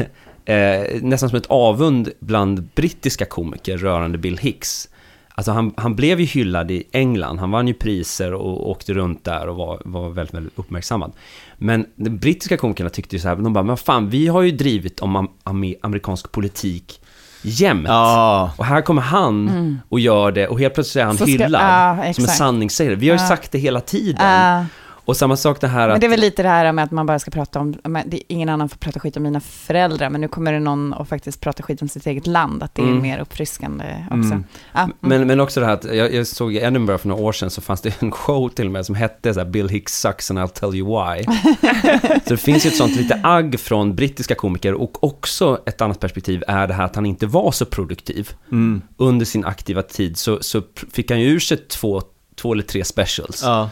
[0.55, 4.89] eh, nästan som ett avund bland brittiska komiker rörande Bill Hicks.
[5.39, 9.23] Alltså han, han blev ju hyllad i England, han vann ju priser och åkte runt
[9.23, 11.11] där och var, var väldigt, väldigt uppmärksammad.
[11.57, 14.51] Men de brittiska komikerna tyckte ju så här, de bara, men fan, vi har ju
[14.51, 17.01] drivit om am, am, amerikansk politik
[17.41, 17.87] jämt.
[18.57, 19.79] Och här kommer han Mm.
[19.89, 22.95] och gör det och helt plötsligt är han Så ska- hyllad ja, som en sanningssägare.
[22.95, 23.27] Vi har ju Ja.
[23.27, 24.25] sagt det hela tiden.
[24.31, 24.65] Ja.
[25.07, 26.01] Och samma sak det här Men att...
[26.01, 28.21] det är väl lite det här med att man bara ska prata om, men det,
[28.33, 31.41] ingen annan får prata skit om mina föräldrar, men nu kommer det någon och faktiskt
[31.41, 33.01] prata skit om sitt eget land, att det är Mm.
[33.01, 34.15] mer uppfriskande också.
[34.15, 34.43] Mm.
[34.73, 34.95] Ja, mm.
[34.99, 37.49] Men, men också det här att jag, jag såg i Edinburgh för några år sedan
[37.49, 40.31] så fanns det en show till och med som hette så här, Bill Hicks sucks
[40.31, 41.23] and I'll tell you why.
[42.25, 45.99] så det finns ju ett sånt lite agg från brittiska komiker och också ett annat
[45.99, 48.81] perspektiv är det här att han inte var så produktiv Mm.
[48.97, 52.01] under sin aktiva tid så, så fick han ju ur sig två,
[52.41, 53.41] två eller tre specials.
[53.43, 53.69] Ja.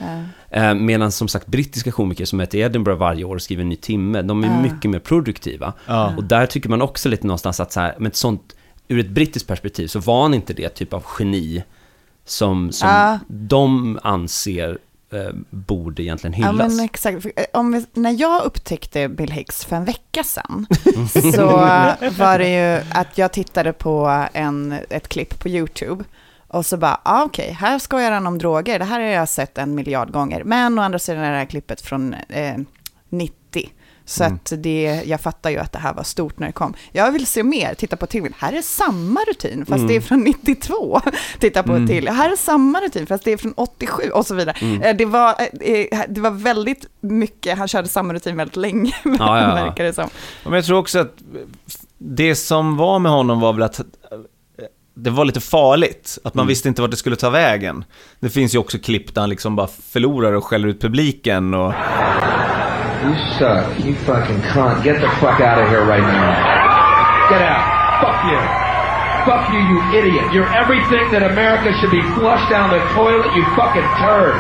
[0.50, 3.70] Eh, Medan som sagt brittiska komiker som är till Edinburgh varje år och skriver en
[3.70, 4.62] ny timme, de är Ja.
[4.62, 5.74] mycket mer produktiva.
[5.86, 6.14] Ja.
[6.18, 8.56] Och där tycker man också lite någonstans att så här, men ett sånt,
[8.88, 11.64] ur ett brittiskt perspektiv så var han inte det typ av geni
[12.26, 13.20] som, som Ja.
[13.28, 14.78] de anser
[15.14, 16.76] eh, borde egentligen Ja, hyllas.
[16.76, 17.26] men exakt.
[17.26, 20.66] Eh, Om vi, när jag upptäckte Bill Hicks för en vecka sedan,
[21.36, 21.46] så
[22.18, 26.04] var det ju att jag tittade på en, ett klipp på YouTube.
[26.48, 28.80] Och så bara, ah, okej, här skojar han om droger.
[28.80, 30.44] Det här har jag sett en miljard gånger.
[30.44, 32.56] Men å andra sidan är det här klippet från eh,
[33.10, 33.70] 90.
[34.08, 34.36] Så Mm.
[34.36, 36.74] att det, jag fattar ju att det här var stort när det kom.
[36.92, 38.34] Jag vill se mer, titta på till.
[38.38, 39.88] Här är samma rutin, fast Mm.
[39.88, 41.02] det är från 92.
[41.40, 41.88] Titta på Mm.
[41.88, 42.10] till.
[42.10, 44.56] Här är samma rutin, fast det är från 87 och så vidare.
[44.62, 44.82] Mm.
[44.82, 45.30] Eh, Det, var,
[45.62, 49.54] eh, det var väldigt mycket, han körde samma rutin väldigt länge, Ja, ja, ja.
[49.66, 50.10] verkar det som.
[50.44, 51.14] Men jag tror också att
[51.98, 53.86] det som var med honom var väl att eh,
[54.96, 56.18] det var lite farligt.
[56.24, 56.48] Att man Mm.
[56.50, 57.84] visste inte vart det skulle ta vägen.
[58.20, 61.74] Det finns ju också klipp där han liksom bara förlorar och skäller ut publiken och...
[63.06, 63.86] You suck.
[63.86, 64.86] You fucking cunt.
[64.86, 66.32] Get the fuck out of here right now.
[67.32, 67.64] Get out.
[68.02, 68.40] Fuck you.
[69.26, 70.26] Fuck you, you idiot.
[70.34, 74.36] You're everything that America should be flushed down the toilet, you fucking turd.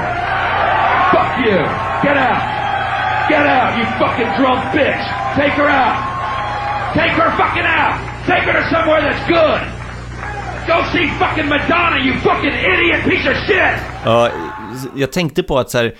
[1.14, 1.58] Fuck you.
[2.06, 2.42] Get out.
[3.30, 5.04] Get out, you fucking drunk bitch.
[5.36, 5.96] Take her out.
[6.94, 7.96] Take her fucking out.
[8.30, 9.62] Take her to somewhere that's good.
[10.68, 13.80] Go see fucking Madonna, you fucking idiot piece of shit.
[14.06, 14.30] Ja,
[14.96, 15.96] jag tänkte på att så här,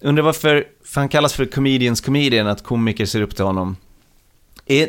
[0.00, 3.76] undrar varför, för han kallas för comedians comedian, att komiker ser upp till honom.
[4.66, 4.88] Är,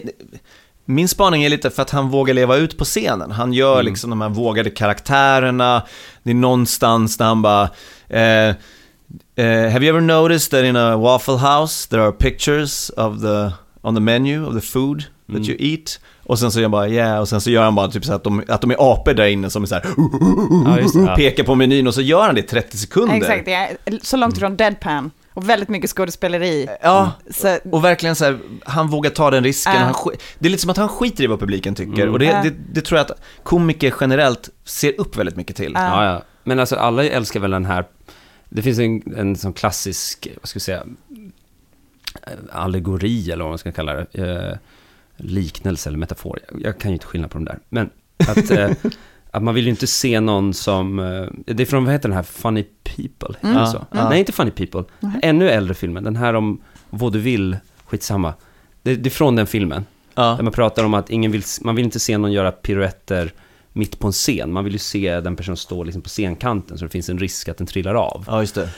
[0.85, 3.31] min spaning är lite för att han vågar leva ut på scenen.
[3.31, 5.83] Han gör liksom de här vågade karaktärerna.
[6.23, 7.69] Det är någonstans där han bara...
[8.09, 8.55] Eh,
[9.35, 13.51] eh, have you ever noticed that in a Waffle House there are pictures of the,
[13.87, 15.99] on the menu of the food that you eat?
[16.23, 18.13] Och sen så gör han bara yeah, och sen så gör han bara typ så
[18.13, 19.83] att de, att de är apor där inne som är så här,
[20.65, 21.15] Ja, just det, ja.
[21.15, 23.15] pekar på menyn och så gör han det i 30 sekunder.
[23.15, 25.11] Exakt, är så långt ifrån deadpan.
[25.33, 26.67] Och väldigt mycket skådespeleri.
[26.81, 29.73] Ja, Så, och verkligen så här, han vågar ta den risken.
[29.75, 29.79] Ja.
[29.79, 29.93] Han,
[30.39, 32.01] det är lite som att han skiter i vad publiken tycker.
[32.01, 32.13] Mm.
[32.13, 32.43] Och det, Ja.
[32.43, 35.71] det, det tror jag att komiker generellt ser upp väldigt mycket till.
[35.75, 36.23] Ja, ja.
[36.43, 37.85] Men alltså alla älskar väl den här,
[38.49, 40.83] det finns en, en sån klassisk, vad ska vi säga,
[42.51, 44.57] allegori eller vad man ska kalla det, eh,
[45.17, 46.39] liknelse eller metafor.
[46.51, 47.59] Jag, jag kan ju inte skilja på de där.
[47.69, 48.69] Men att, eh,
[49.31, 52.15] att man vill ju inte se någon som, eh, det är från, vad heter den
[52.15, 53.35] här, Funny People?
[53.41, 53.55] Mm.
[53.55, 53.85] Är det Ja, så?
[53.91, 54.09] ja.
[54.09, 54.83] Nej, inte Funny People.
[54.99, 55.19] Mhm.
[55.23, 58.33] Ännu äldre filmen, den här om vaudeville, skitsamma.
[58.81, 59.85] Det, det är från den filmen.
[60.37, 63.33] Där man pratar om att ingen vill, man vill inte se någon göra piruetter
[63.73, 64.51] mitt på en scen.
[64.53, 67.47] Man vill ju se den personen stå liksom på scenkanten så det finns en risk
[67.49, 68.23] att den trillar av.
[68.27, 68.69] Ja, just det.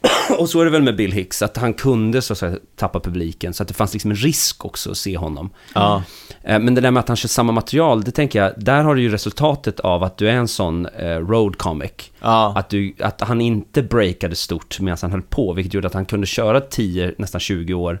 [0.38, 3.00] Och så är det väl med Bill Hicks, att han kunde så att säga tappa
[3.00, 5.50] publiken, så att det fanns liksom en risk också att se honom.
[5.74, 6.02] Ja.
[6.42, 8.94] Eh, Men det där med att han kör samma material, det tänker jag, där har
[8.94, 11.92] du ju resultatet av att du är en sån eh, road comic.
[12.20, 12.52] Ja.
[12.56, 16.06] Att, du, att han inte breakade stort medan han höll på, vilket gjorde att han
[16.06, 18.00] kunde köra 10, nästan 20 år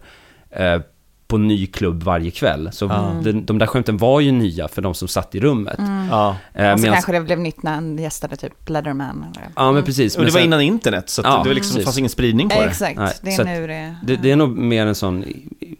[0.50, 0.80] eh,
[1.28, 2.68] på ny klubb varje kväll.
[2.72, 3.20] Så Ja.
[3.24, 5.78] de, de där skämten var ju nya för de som satt i rummet.
[5.78, 6.08] Mm.
[6.10, 6.36] Ja.
[6.54, 9.24] Eh, och så medans- kanske det blev nytt när han gästade typ Letterman.
[9.36, 9.48] Eller.
[9.56, 10.16] Ja, men precis.
[10.16, 11.84] Och det Men var innan internet, så att Ja, det var liksom, precis.
[11.84, 12.66] fanns ingen spridning på det.
[12.66, 13.96] Exakt, Nej, det är nu det...
[14.02, 15.24] Det, det är nog mer en sån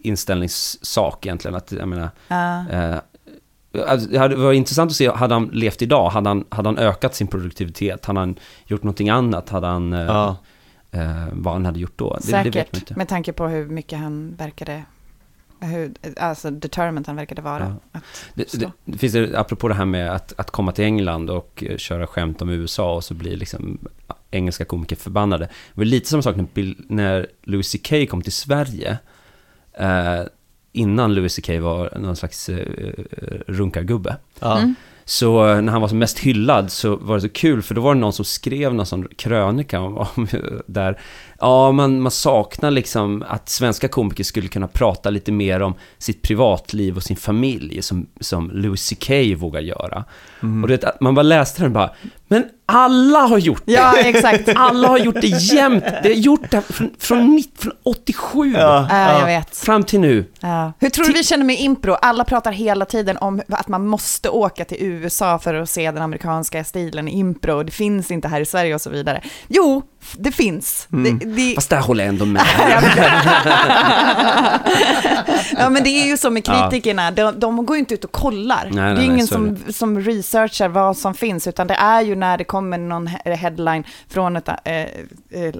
[0.01, 1.55] inställningssak egentligen.
[1.55, 2.69] Att, jag menar, Ja.
[2.69, 2.97] eh,
[3.87, 7.15] alltså, det varit intressant att se, hade han levt idag, hade han, hade han ökat
[7.15, 8.05] sin produktivitet?
[8.05, 8.35] Hade han
[8.65, 9.49] gjort någonting annat?
[9.49, 10.35] Hade han, eh, Ja.
[10.91, 12.13] eh, vad han hade gjort då?
[12.15, 12.93] Det, Säkert, det inte.
[12.95, 14.83] med tanke på hur mycket han verkade,
[15.59, 17.77] hur, alltså determined han verkade vara.
[17.91, 17.99] Ja.
[17.99, 18.03] Att
[18.33, 21.63] Det, det, det finns det, apropå det här med att, att komma till England och
[21.67, 23.79] eh, köra skämt om USA och så blir liksom
[24.31, 25.45] engelska komiker förbannade.
[25.45, 28.97] Det var lite samma sak när, Bill, när Louis CK kom till Sverige.
[29.73, 30.21] Eh,
[30.71, 32.93] innan Louis CK var någon slags eh,
[33.47, 34.17] runkargubbe.
[34.39, 34.57] Ja.
[34.57, 34.75] Mm.
[35.05, 37.81] Så eh, när han var som mest hyllad så var det så kul för då
[37.81, 40.27] var det någon som skrev någon sån krönika om, om
[40.65, 40.99] där
[41.41, 46.21] Ja, man, man saknar liksom att svenska komiker skulle kunna prata lite mer om sitt
[46.21, 50.03] privatliv och sin familj som, som Louis CK vågar göra.
[50.43, 50.63] Mm.
[50.63, 51.91] Och det, att man bara läste den bara,
[52.27, 53.71] men alla har gjort det!
[53.71, 54.49] Ja, exakt.
[54.55, 55.83] Alla har gjort det jämt.
[56.03, 58.87] Det har gjort det från, från, nitt- från 87 Ja,
[59.19, 59.57] jag vet.
[59.57, 60.25] fram till nu.
[60.39, 60.73] Ja.
[60.79, 61.93] Hur tror du vi känner med impro?
[61.93, 66.01] Alla pratar hela tiden om att man måste åka till USA för att se den
[66.03, 67.63] amerikanska stilen i impro.
[67.63, 69.21] Det finns inte här i Sverige och så vidare.
[69.47, 69.81] Jo,
[70.17, 70.87] det finns.
[70.89, 72.41] Det, det, Fast där håller jag ändå med.
[75.57, 78.11] ja, men det är ju så med kritikerna, de, de går ju inte ut och
[78.11, 78.69] kollar.
[78.71, 81.73] Nej, nej, det är nej, ingen är som, som researchar vad som finns, utan det
[81.73, 84.89] är ju när det kommer någon he- headline från ett, eh, eh,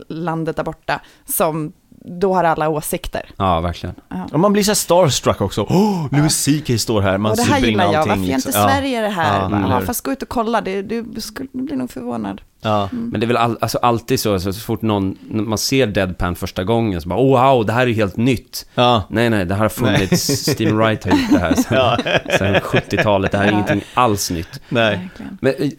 [0.10, 1.72] landet där borta, som
[2.06, 3.30] då har alla åsikter.
[3.38, 3.96] Ja, verkligen.
[4.32, 5.66] Och man blir så starstruck också.
[5.70, 8.52] Åh, Louis CK står här, man och det här gillar jag, varför inte liksom.
[8.56, 8.70] Ja.
[8.70, 9.50] Sverige det här?
[9.52, 12.42] Ja, Ja, fast gå ut och kolla, det, du, skulle, du blir nog förvånad.
[12.62, 12.90] Ja.
[12.92, 15.88] Men det är väl all, alltså alltid så, så, så fort någon, när man ser
[15.88, 18.66] Deadpan första gången så bara, oh, wow, det här är helt nytt.
[18.76, 19.04] Ja.
[19.10, 20.28] Nej, nej, det här har funnits.
[20.52, 21.98] Steven Wright har gjort det här sedan, Ja.
[22.38, 23.54] sedan 70-talet, det här är Ja.
[23.54, 24.62] ingenting alls nytt.
[24.70, 25.10] Nej.
[25.42, 25.70] Men eh,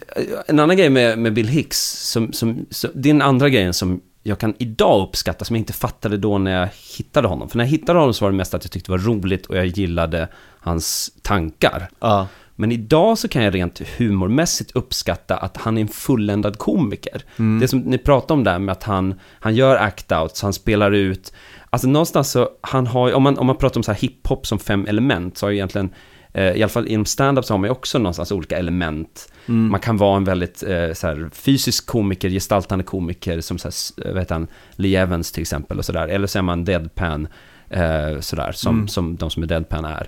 [0.47, 3.73] en annan grej med, med Bill Hicks, som, som, som, det är den andra grejen
[3.73, 7.49] som jag kan idag uppskatta, som jag inte fattade då när jag hittade honom.
[7.49, 9.45] För när jag hittade honom så var det mest att jag tyckte det var roligt
[9.45, 10.27] och jag gillade
[10.59, 11.89] hans tankar.
[11.99, 12.27] Ja.
[12.55, 17.23] Men idag så kan jag rent humormässigt uppskatta att han är en fulländad komiker.
[17.37, 17.59] Mm.
[17.59, 21.33] Det som ni pratade om där med att han, han gör act-outs, han spelar ut.
[21.69, 24.59] Alltså någonstans så, han har, om man, om man pratar om så här hiphop som
[24.59, 25.89] fem element, så har ju egentligen,
[26.33, 29.31] i alla fall inom stand-up så har man ju också någonstans olika element.
[29.47, 29.71] Mm.
[29.71, 34.11] Man kan vara en väldigt eh, så här, fysisk komiker, gestaltande komiker, som så här,
[34.13, 36.07] vad heter han, Lee Evans till exempel och sådär.
[36.07, 37.27] Eller så är man deadpan,
[37.69, 38.87] eh, sådär, som, Mm.
[38.87, 40.07] som de som är deadpan är.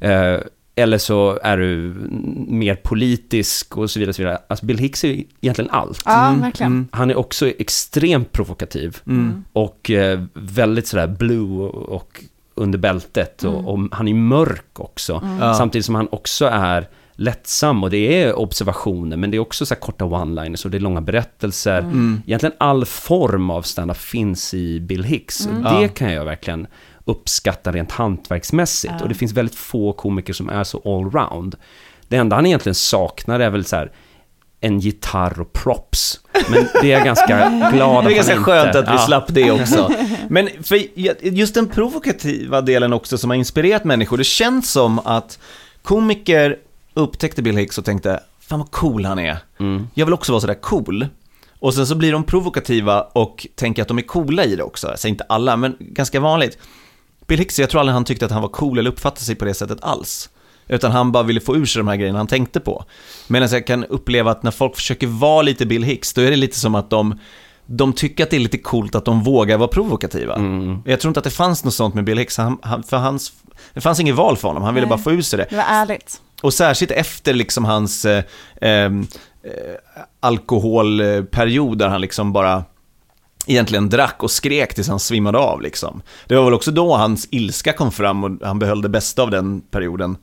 [0.00, 0.40] Eh,
[0.76, 1.94] eller så är du
[2.48, 4.08] mer politisk och så vidare.
[4.10, 4.38] Och så vidare.
[4.48, 6.02] Alltså Bill Hicks är ju egentligen allt.
[6.04, 6.40] Ja, Mm.
[6.40, 6.72] verkligen.
[6.72, 6.88] Mm.
[6.90, 8.98] Han är också extremt provokativ.
[9.06, 9.44] Mm.
[9.52, 12.24] Och eh, väldigt sådär blue och
[12.54, 13.42] under bältet.
[13.42, 13.54] Mm.
[13.54, 15.22] Och, och han är mörk också.
[15.24, 15.54] Mm.
[15.54, 19.74] Samtidigt som han också är lättsam och det är observationer men det är också så
[19.74, 21.78] här korta one-liners och det är långa berättelser.
[21.78, 22.22] Mm.
[22.26, 25.66] Egentligen all form av stand-up finns i Bill Hicks Mm.
[25.66, 26.66] och det kan jag verkligen
[27.04, 28.94] uppskatta rent hantverksmässigt.
[28.98, 29.02] Ja.
[29.02, 31.56] Och det finns väldigt få komiker som är så allround.
[32.08, 33.92] Det enda han egentligen saknar är väl så här
[34.64, 36.20] en gitarr och props.
[36.48, 38.78] Men det är jag ganska glad Det är att ganska skönt inte...
[38.78, 38.98] att vi Ja.
[38.98, 39.92] slapp det också.
[40.28, 40.98] Men för
[41.28, 45.38] just den provokativa delen också som har inspirerat människor, det känns som att
[45.82, 46.56] komiker
[46.94, 49.38] upptäckte Bill Hicks och tänkte, fan vad cool han är.
[49.60, 49.88] Mm.
[49.94, 51.06] Jag vill också vara sådär cool.
[51.58, 54.88] Och sen så blir de provokativa och tänker att de är coola i det också.
[54.88, 56.58] Jag säger inte alla, men ganska vanligt.
[57.26, 59.44] Bill Hicks, jag tror aldrig han tyckte att han var cool eller uppfattade sig på
[59.44, 60.30] det sättet alls.
[60.68, 62.84] Utan han bara ville få ur sig de här grejerna han tänkte på.
[63.28, 66.36] Medan jag kan uppleva att när folk försöker vara lite Bill Hicks, då är det
[66.36, 67.18] lite som att de,
[67.66, 70.34] de tycker att det är lite coolt att de vågar vara provokativa.
[70.34, 70.82] Mm.
[70.84, 73.32] Jag tror inte att det fanns något sånt med Bill Hicks, han, han, för hans,
[73.74, 74.96] det fanns inget val för honom, han ville Nej.
[74.96, 75.46] bara få ur sig det.
[75.50, 76.20] Det var ärligt.
[76.42, 78.24] Och särskilt efter liksom hans eh,
[78.60, 78.90] eh,
[80.20, 82.64] alkoholperiod där han liksom bara
[83.46, 86.02] egentligen drack och skrek tills han svimmade av liksom.
[86.26, 89.30] Det var väl också då hans ilska kom fram och han behöll det bästa av
[89.30, 90.16] den perioden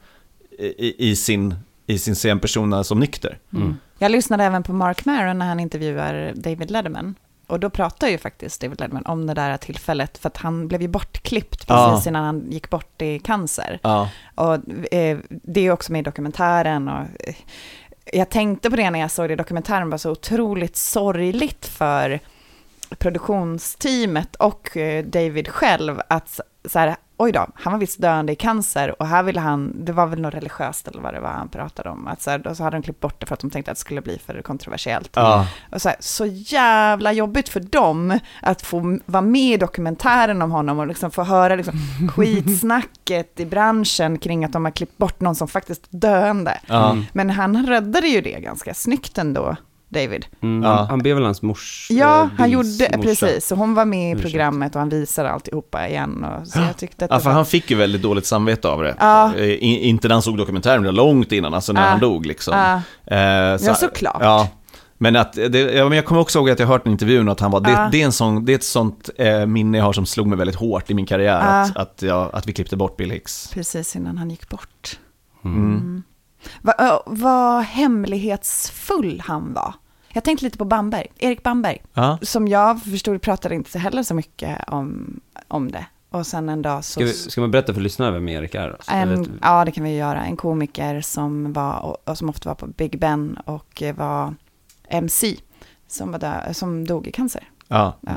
[0.61, 1.55] i, i sin,
[1.87, 3.39] i sin scenpersona som nykter.
[3.53, 3.77] Mm.
[3.99, 7.15] Jag lyssnade även på Mark Maron när han intervjuar David Letterman.
[7.47, 10.81] Och då pratar ju faktiskt David Letterman om det där tillfället, för att han blev
[10.81, 12.09] ju bortklippt precis Ja.
[12.09, 13.79] innan han gick bort i cancer.
[13.83, 14.09] Ja.
[14.35, 14.53] Och
[14.93, 16.87] eh, det är ju också med i dokumentären.
[16.87, 17.35] Och, eh,
[18.13, 22.19] jag tänkte på det när jag såg det i dokumentären, var så otroligt sorgligt för
[22.97, 26.39] produktionsteamet och eh, David själv att
[26.69, 29.91] så här, oj då, han var visst döende i cancer och här ville han, det
[29.91, 32.57] var väl något religiöst eller vad det var han pratade om, att så, här, och
[32.57, 34.41] så hade de klippt bort det för att de tänkte att det skulle bli för
[34.41, 35.09] kontroversiellt.
[35.13, 35.47] Ja.
[35.71, 40.51] Och så, här, så jävla jobbigt för dem att få vara med i dokumentären om
[40.51, 41.73] honom och liksom få höra liksom
[42.15, 46.59] skitsnacket i branschen kring att de har klippt bort någon som faktiskt döende.
[46.67, 46.97] Ja.
[47.13, 49.55] Men han räddade ju det ganska snyggt ändå,
[49.93, 50.25] David.
[50.41, 51.23] Mm, Ja.
[51.23, 51.87] hans mors...
[51.89, 53.09] Ja, eh, han Bills gjorde, morsa.
[53.09, 53.47] precis.
[53.47, 56.23] Så hon var med i programmet och han visade alltihopa igen.
[56.23, 57.33] Och, så jag tyckte att Ja, för var...
[57.33, 58.95] han fick ju väldigt dåligt samvete av det.
[58.99, 59.35] Ja.
[59.35, 61.87] Eh, i- inte när han såg dokumentären, utan långt innan, alltså när Ja.
[61.87, 62.53] han dog liksom.
[62.57, 62.81] Ja.
[63.15, 63.19] Eh,
[63.65, 64.17] Ja, såklart.
[64.19, 64.47] Ja.
[64.97, 67.39] Men, att, det, ja, men jag kommer också ihåg att jag hört en intervjun att
[67.39, 67.89] han var, det, Ja.
[67.91, 70.37] det, är en sån, det är ett sånt eh, minne jag har som slog mig
[70.37, 71.61] väldigt hårt i min karriär, Ja.
[71.61, 73.47] att, att, jag, att vi klippte bort Bill Hicks.
[73.53, 74.99] Precis innan han gick bort.
[75.45, 76.03] Mm.
[76.61, 79.73] Va, ö, vad hemlighetsfull han var.
[80.13, 81.81] Jag tänkte lite på Bamberg, Erik Bamberg.
[81.93, 82.17] Ja.
[82.21, 85.85] Som jag förstod pratade inte heller så mycket om, om det.
[86.09, 86.91] Och sen en dag så...
[86.91, 88.77] Ska, vi, ska man berätta för lyssnarna vem Erik är?
[88.87, 90.25] En, ja, det kan vi göra.
[90.25, 94.35] En komiker som, var, och, som ofta var på Big Ben och var
[94.87, 95.35] MC,
[95.87, 97.49] som, var dö, som dog i cancer.
[97.67, 97.97] Ja.
[98.01, 98.11] Ja.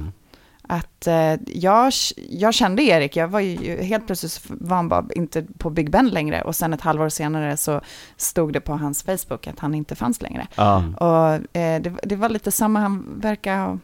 [0.75, 1.93] Att eh, jag,
[2.31, 6.09] jag kände Erik, jag var ju helt plötsligt var han bara inte på Big Ben
[6.09, 7.81] längre och sen ett halvår senare så
[8.17, 10.47] stod det på hans Facebook att han inte fanns längre.
[10.55, 10.85] Ja.
[10.97, 13.79] Och eh, det, det var lite samma, han verkar ha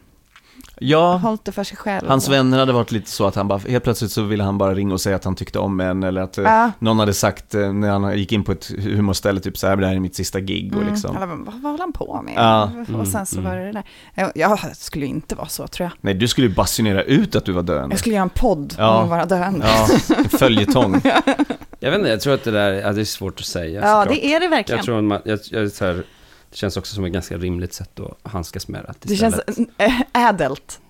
[0.83, 2.09] Ja, hållit det för sig själv.
[2.09, 4.75] hans vänner hade varit lite så att han bara, helt plötsligt så ville han bara
[4.75, 6.71] ringa och säga att han tyckte om en eller att eh, Ja.
[6.79, 9.87] någon hade sagt eh, när han gick in på ett humorställe typ så här, det
[9.87, 11.17] här är mitt sista gig och Mm, liksom.
[11.17, 12.35] alla bara, vad, vad håller han på med?
[12.37, 12.71] Ja.
[13.01, 13.85] Och sen så var det det där.
[14.15, 15.93] Jag, jag skulle ju inte vara så tror jag.
[16.01, 17.93] Nej, du skulle ju basunera ut att du var döende.
[17.93, 18.97] Jag skulle göra en podd Ja.
[18.99, 19.67] om att vara döende.
[19.67, 21.01] Ja, en följetong.
[21.83, 23.81] Jag vet inte, jag tror att det där, ja, det är svårt att säga.
[23.81, 24.09] Ja, såklart.
[24.09, 24.77] det är det verkligen.
[24.79, 26.03] Jag tror att man, jag, jag, så här,
[26.51, 28.89] det känns också som ett ganska rimligt sätt att handskas med det.
[28.89, 29.41] att Det känns
[29.79, 30.81] äh, ädelt.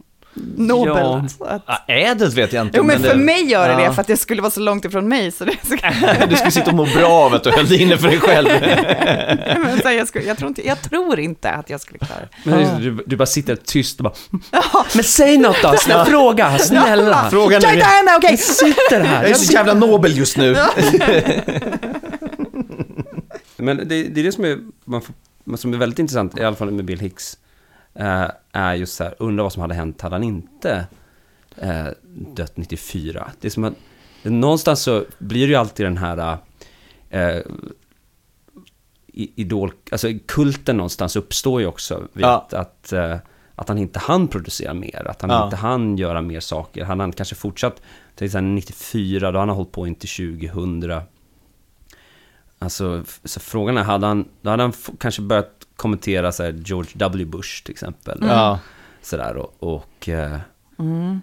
[0.57, 0.99] Nobelt.
[0.99, 1.29] Ja.
[1.39, 2.77] Så att- Ja, ädelt vet jag inte.
[2.79, 3.89] Jo, men för mig gör det ja.
[3.89, 5.31] det, för att det skulle vara så långt ifrån mig.
[5.33, 5.77] Så det, så,
[6.29, 8.49] Du skulle sitta och må bra av att du höll det inne för dig själv.
[9.65, 12.21] men, så här, jag, skulle, jag, tror inte, jag tror inte att jag skulle klara
[12.21, 12.29] det.
[12.45, 14.15] Men du, du bara sitter tyst och bara,
[14.95, 17.31] men säg något då, snälla fråga, snälla.
[17.31, 18.31] Frågan Jag är okej.
[18.31, 19.23] Jag sitter här.
[19.23, 20.57] Jag är så jävla nobel just nu.
[23.57, 25.15] Men det, det är det som är, man får,
[25.57, 27.39] som är väldigt intressant, i alla fall med Bill Hicks,
[27.95, 30.87] eh, är just så här, undra vad som hade hänt hade han inte
[31.57, 31.87] eh,
[32.35, 33.31] dött 94.
[33.41, 33.75] Det är som att,
[34.23, 36.37] någonstans så blir det ju alltid den här
[37.11, 37.41] eh,
[39.13, 42.49] idol, alltså kulten någonstans uppstår ju också vid Ja.
[42.51, 43.17] att, eh,
[43.55, 45.45] att han inte hann producera mer, att han Ja.
[45.45, 46.85] inte hann göra mer saker.
[46.85, 47.83] Han hade kanske fortsatt,
[48.15, 51.01] till exempel 94, då han har hållit på in till 2000.
[52.63, 56.91] Alltså, så frågan är, hade han, då hade han kanske börjat kommentera så här, George
[56.95, 57.25] W.
[57.25, 58.19] Bush till exempel.
[58.23, 58.29] Mm.
[58.37, 58.59] Ja.
[59.03, 60.37] Sådär och, och eh,
[60.79, 61.21] Mm.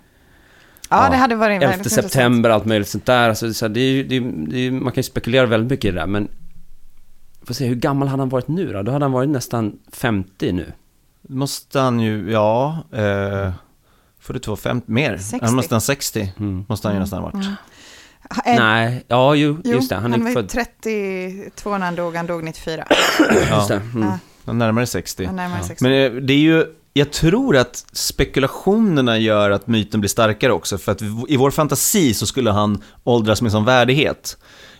[0.90, 2.12] Ja, det hade varit 11 väldigt intressant.
[2.12, 3.30] september, allt möjligt sånt där.
[3.30, 5.86] Alltså, så här, det är, det är, det är, man kan ju spekulera väldigt mycket
[5.86, 6.28] i det där, men
[7.44, 8.82] får se, hur gammal hade han varit nu då?
[8.84, 10.72] Då hade han varit nästan 50 nu.
[11.22, 13.52] Måste han ju, ja, eh,
[14.20, 15.18] 42, 50, mer.
[15.18, 15.46] 60.
[15.46, 16.66] Han måste han 60, Mm.
[16.70, 17.48] måste han ju nästan ha varit.
[18.46, 19.96] En- Nej, ja, jo, Jo, just det.
[19.96, 20.50] Han, han är var ju född...
[20.50, 22.86] 32 när han dog, han dog 94.
[23.52, 23.76] Just det.
[23.76, 24.02] Mm.
[24.08, 24.20] Ja.
[24.46, 25.26] Han närmare 60.
[25.26, 25.84] Han närmare 60.
[25.84, 30.78] Men eh, det är ju, jag tror att spekulationerna gör att myten blir starkare också,
[30.78, 34.38] för att i vår fantasi så skulle han åldras med sån värdighet.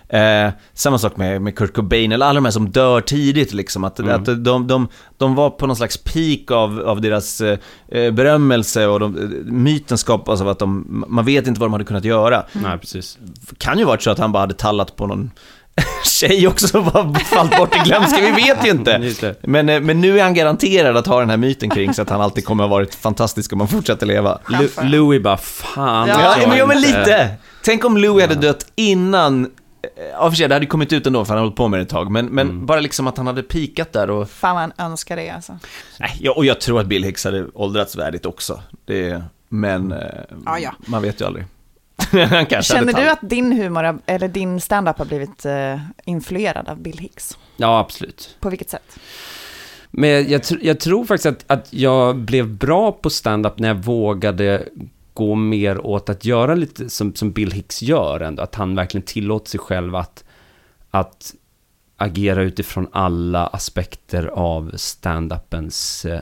[0.10, 3.84] Eh, samma sak med, med Kurt Cobain, eller alla de här som dör tidigt, liksom,
[3.84, 4.16] att, Mm.
[4.16, 4.88] att de, de,
[5.18, 9.24] de var på någon slags peak av, av deras eh, eh, berömmelse och de, eh,
[9.54, 12.44] myten skapas av att de, man vet inte vad de hade kunnat göra.
[12.54, 13.18] Nej, precis.
[13.58, 15.32] Kan ju varit så att han bara hade tallat på någon
[16.06, 19.36] tjej också som bara fallit bort i glömska, vi vet ju inte.
[19.42, 22.10] Men, eh, men nu är han garanterad att ha den här myten kring så att
[22.10, 24.40] han alltid kommer att ha varit fantastisk om han fortsätter leva.
[24.48, 26.08] Lu- Louis bara, fan.
[26.08, 27.30] Ja, men, ja, men lite.
[27.64, 29.48] Tänk om Louis hade dött innan,
[30.12, 31.82] ja för sig, det hade kommit ut ändå för han har hållit på med det
[31.84, 32.66] ett tag, men, men Mm.
[32.66, 34.30] bara liksom att han hade pikat där och...
[34.30, 35.60] Fan vad han önskar det alltså.
[36.00, 38.62] Nej, ja, och jag tror att Bill Hicks hade åldrats värdigt också.
[38.86, 39.98] Det, men eh,
[40.46, 40.74] Ja, ja.
[40.88, 41.46] man vet ju aldrig.
[42.30, 46.70] han kanske Känner hade du att din humor, eller din stand-up har blivit eh, influerad
[46.70, 47.38] av Bill Hicks?
[47.58, 48.38] Ja, absolut.
[48.40, 49.00] På vilket sätt?
[49.92, 53.76] Men jag, tr- jag tror faktiskt att, att jag blev bra på stand-up när jag
[53.76, 54.64] vågade
[55.18, 58.44] gå mer åt att göra lite som, som Bill Hicks gör ändå.
[58.44, 60.24] Att han verkligen tillåter sig själv att,
[60.92, 61.34] att
[61.98, 66.22] agera utifrån alla aspekter av stand-upens eh,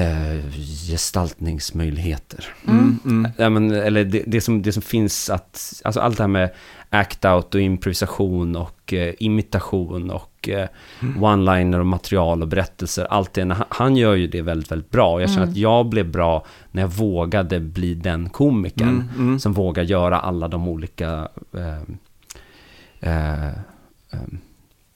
[0.00, 0.44] eh,
[0.88, 2.44] gestaltningsmöjligheter.
[2.68, 3.32] Mm, mm.
[3.38, 6.50] Ja, men, eller det, det, som, det som finns att, alltså allt det här med
[6.90, 10.68] act-out och improvisation och eh, imitation och eh,
[11.00, 15.12] one-liner och material och berättelser, allt det, han, han gör ju det väldigt, väldigt bra.
[15.12, 15.50] Och jag känner Mm.
[15.50, 19.38] att jag blev bra när jag vågade bli den komikern Mm, mm.
[19.38, 21.82] som vågar göra alla de olika eh,
[23.00, 23.48] eh,
[24.10, 24.20] eh,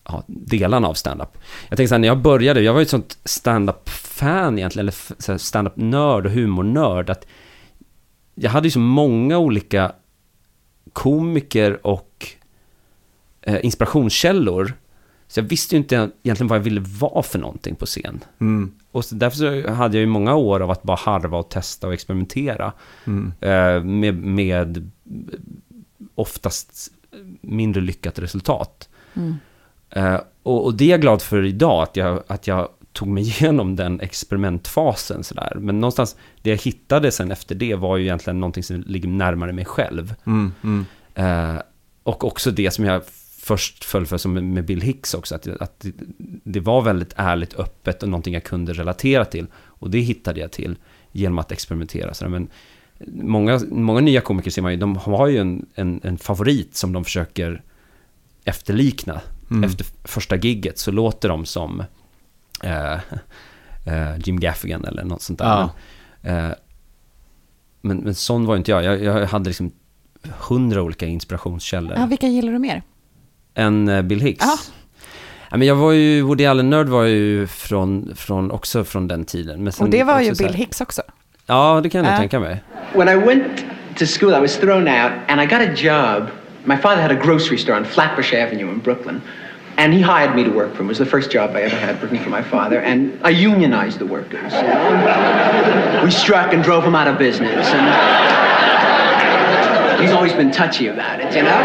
[0.09, 1.39] ja, delarna av stand-up.
[1.69, 5.29] Jag tänker så här, när jag började, jag var ju ett sånt stand-up-fan egentligen, eller
[5.33, 7.27] här stand-up-nörd och humornörd, att
[8.35, 9.93] jag hade ju så många olika
[10.95, 12.27] komiker och
[13.43, 14.75] eh, inspirationskällor,
[15.29, 18.21] så jag visste ju inte egentligen vad jag ville vara för någonting på scen.
[18.41, 18.73] Mm.
[18.91, 21.87] Och så därför så hade jag ju många år av att bara harva och testa
[21.87, 22.73] och experimentera.
[23.07, 23.33] Mm.
[23.41, 24.91] Eh, med, med
[26.15, 26.93] oftast
[27.41, 28.89] mindre lyckat resultat.
[29.15, 29.35] Mm.
[29.91, 33.23] Eh, och, och det är jag glad för idag, att jag, att jag tog mig
[33.29, 35.25] igenom den experimentfasen.
[35.25, 35.57] Sådär.
[35.61, 39.53] Men någonstans, det jag hittade sen efter det var ju egentligen någonting som ligger närmare
[39.53, 40.15] mig själv.
[40.27, 40.87] Mm, mm.
[41.15, 41.63] Eh,
[42.03, 43.03] och också det som jag
[43.39, 45.93] först föll för som med Bill Hicks också, att, att det,
[46.45, 49.47] det var väldigt ärligt, öppet och någonting jag kunde relatera till.
[49.57, 50.77] Och det hittade jag till
[51.13, 52.15] genom att experimentera.
[52.15, 52.49] Så, men
[53.07, 56.93] många, många nya komiker ser man ju, de har ju en, en, en favorit som
[56.93, 57.63] de försöker
[58.45, 59.21] efterlikna.
[59.51, 59.65] Mm.
[59.65, 61.83] Efter första gigget så låter de som
[62.65, 62.93] eh,
[63.87, 65.45] eh, Jim Gaffigan eller något sånt där.
[65.47, 65.71] Ja.
[66.23, 66.55] Men, eh,
[67.81, 68.85] men, men sån var inte jag.
[68.85, 69.03] jag.
[69.03, 69.73] Jag hade liksom
[70.49, 71.97] hundra olika inspirationskällor.
[71.99, 72.83] Ja, vilka gillar du mer?
[73.55, 74.45] En eh, Bill Hicks.
[74.47, 74.59] Ja.
[75.51, 79.63] Ja, men jag var ju, Woody Allen-nörd var ju från, från, också från den tiden.
[79.65, 81.03] Men sen Och det var ju så här- Bill Hicks också.
[81.47, 82.19] Ja, det kan jag Ja.
[82.19, 82.63] tänka mig.
[82.95, 83.45] When I went
[83.99, 86.29] to school, I was thrown out, and I got a job.
[86.65, 89.21] My father had a grocery store on Flatbush Avenue in Brooklyn,
[89.77, 90.87] and he hired me to work for him.
[90.87, 93.99] It was the first job I ever had working for my father, and I unionized
[93.99, 94.53] the workers.
[94.53, 96.03] You know?
[96.05, 97.85] we struck and drove him out of business, and
[100.03, 101.61] he's always been touchy about it, you know.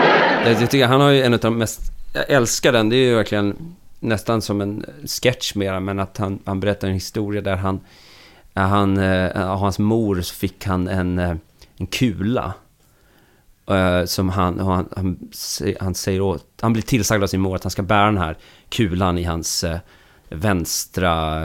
[0.46, 3.16] Jag, tycker han har ju en av de mest, jag älskar den, det är ju
[3.16, 7.80] verkligen nästan som en sketch mera, men att han, han berättar en historia där han,
[8.54, 11.36] han eh, av hans mor så fick han en, eh,
[11.78, 12.54] en kula
[13.70, 15.30] eh, som han, han, han,
[15.80, 18.38] han säger åt, han blir tillsagd av sin mor att han ska bära den här
[18.70, 19.80] kulan i hans eh,
[20.30, 21.44] vänstra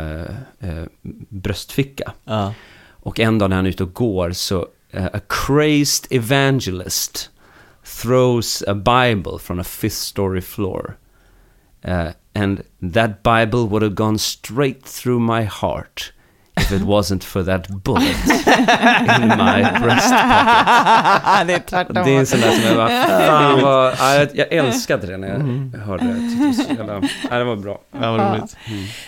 [0.61, 0.85] eh,
[1.29, 2.13] bröstficka.
[2.91, 7.31] Och en dag när han är ute och går så, a crazed evangelist
[7.85, 10.97] throws a Bible from a fifth story floor.
[11.85, 16.13] Uh, and that Bible would have gone straight through my heart
[16.57, 21.47] if it wasn't for that bullet in my breast pocket.
[21.47, 22.05] det är tvärtom.
[22.05, 25.17] Det är en sån där som jag bara, fan vad, ja, jag, jag älskade det
[25.17, 26.11] när jag hörde det.
[26.11, 27.81] Jag tyckte det, var så jävla, det var bra.
[28.01, 28.57] Ja, vad roligt.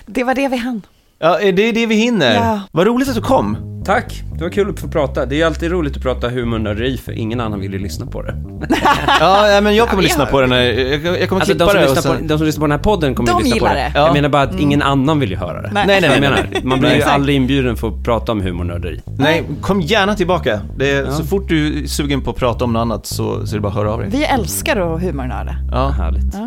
[0.07, 0.83] Det var det vi hann.
[1.19, 2.35] Ja, det är det vi hinner.
[2.35, 2.61] Ja.
[2.73, 3.76] Vad roligt att du kom.
[3.87, 5.27] Tack, det var kul att få prata.
[5.27, 8.07] Det är alltid roligt att prata humor och nörderi för ingen annan vill ju lyssna
[8.07, 8.35] på det.
[9.21, 10.51] Ja, ja, men jag kommer lyssna på den.
[10.51, 10.67] Jag,
[11.21, 12.27] jag kommer Alltså de klippa som, det och lyssnar på, sen...
[12.27, 13.81] de som lyssnar på den här podden kommer De ju lyssna på det.
[13.81, 13.93] det.
[13.95, 14.07] Ja.
[14.07, 15.71] Jag menar bara att ingen annan vill ju höra det.
[15.73, 15.85] Nej.
[15.87, 18.67] Nej, nej, Jag menar, man blir ju aldrig inbjuden för att prata om humor och
[18.67, 19.01] nörderi.
[19.19, 20.61] Nej, kom gärna tillbaka.
[20.77, 21.11] Det är, Ja.
[21.13, 23.61] Så fort du är sugen på att prata om något annat så, så är det
[23.63, 24.09] bara att höra av dig.
[24.11, 25.57] Vi älskar att humornörda.
[25.73, 25.89] Ja.
[25.89, 26.35] Härligt.
[26.35, 26.47] Ja.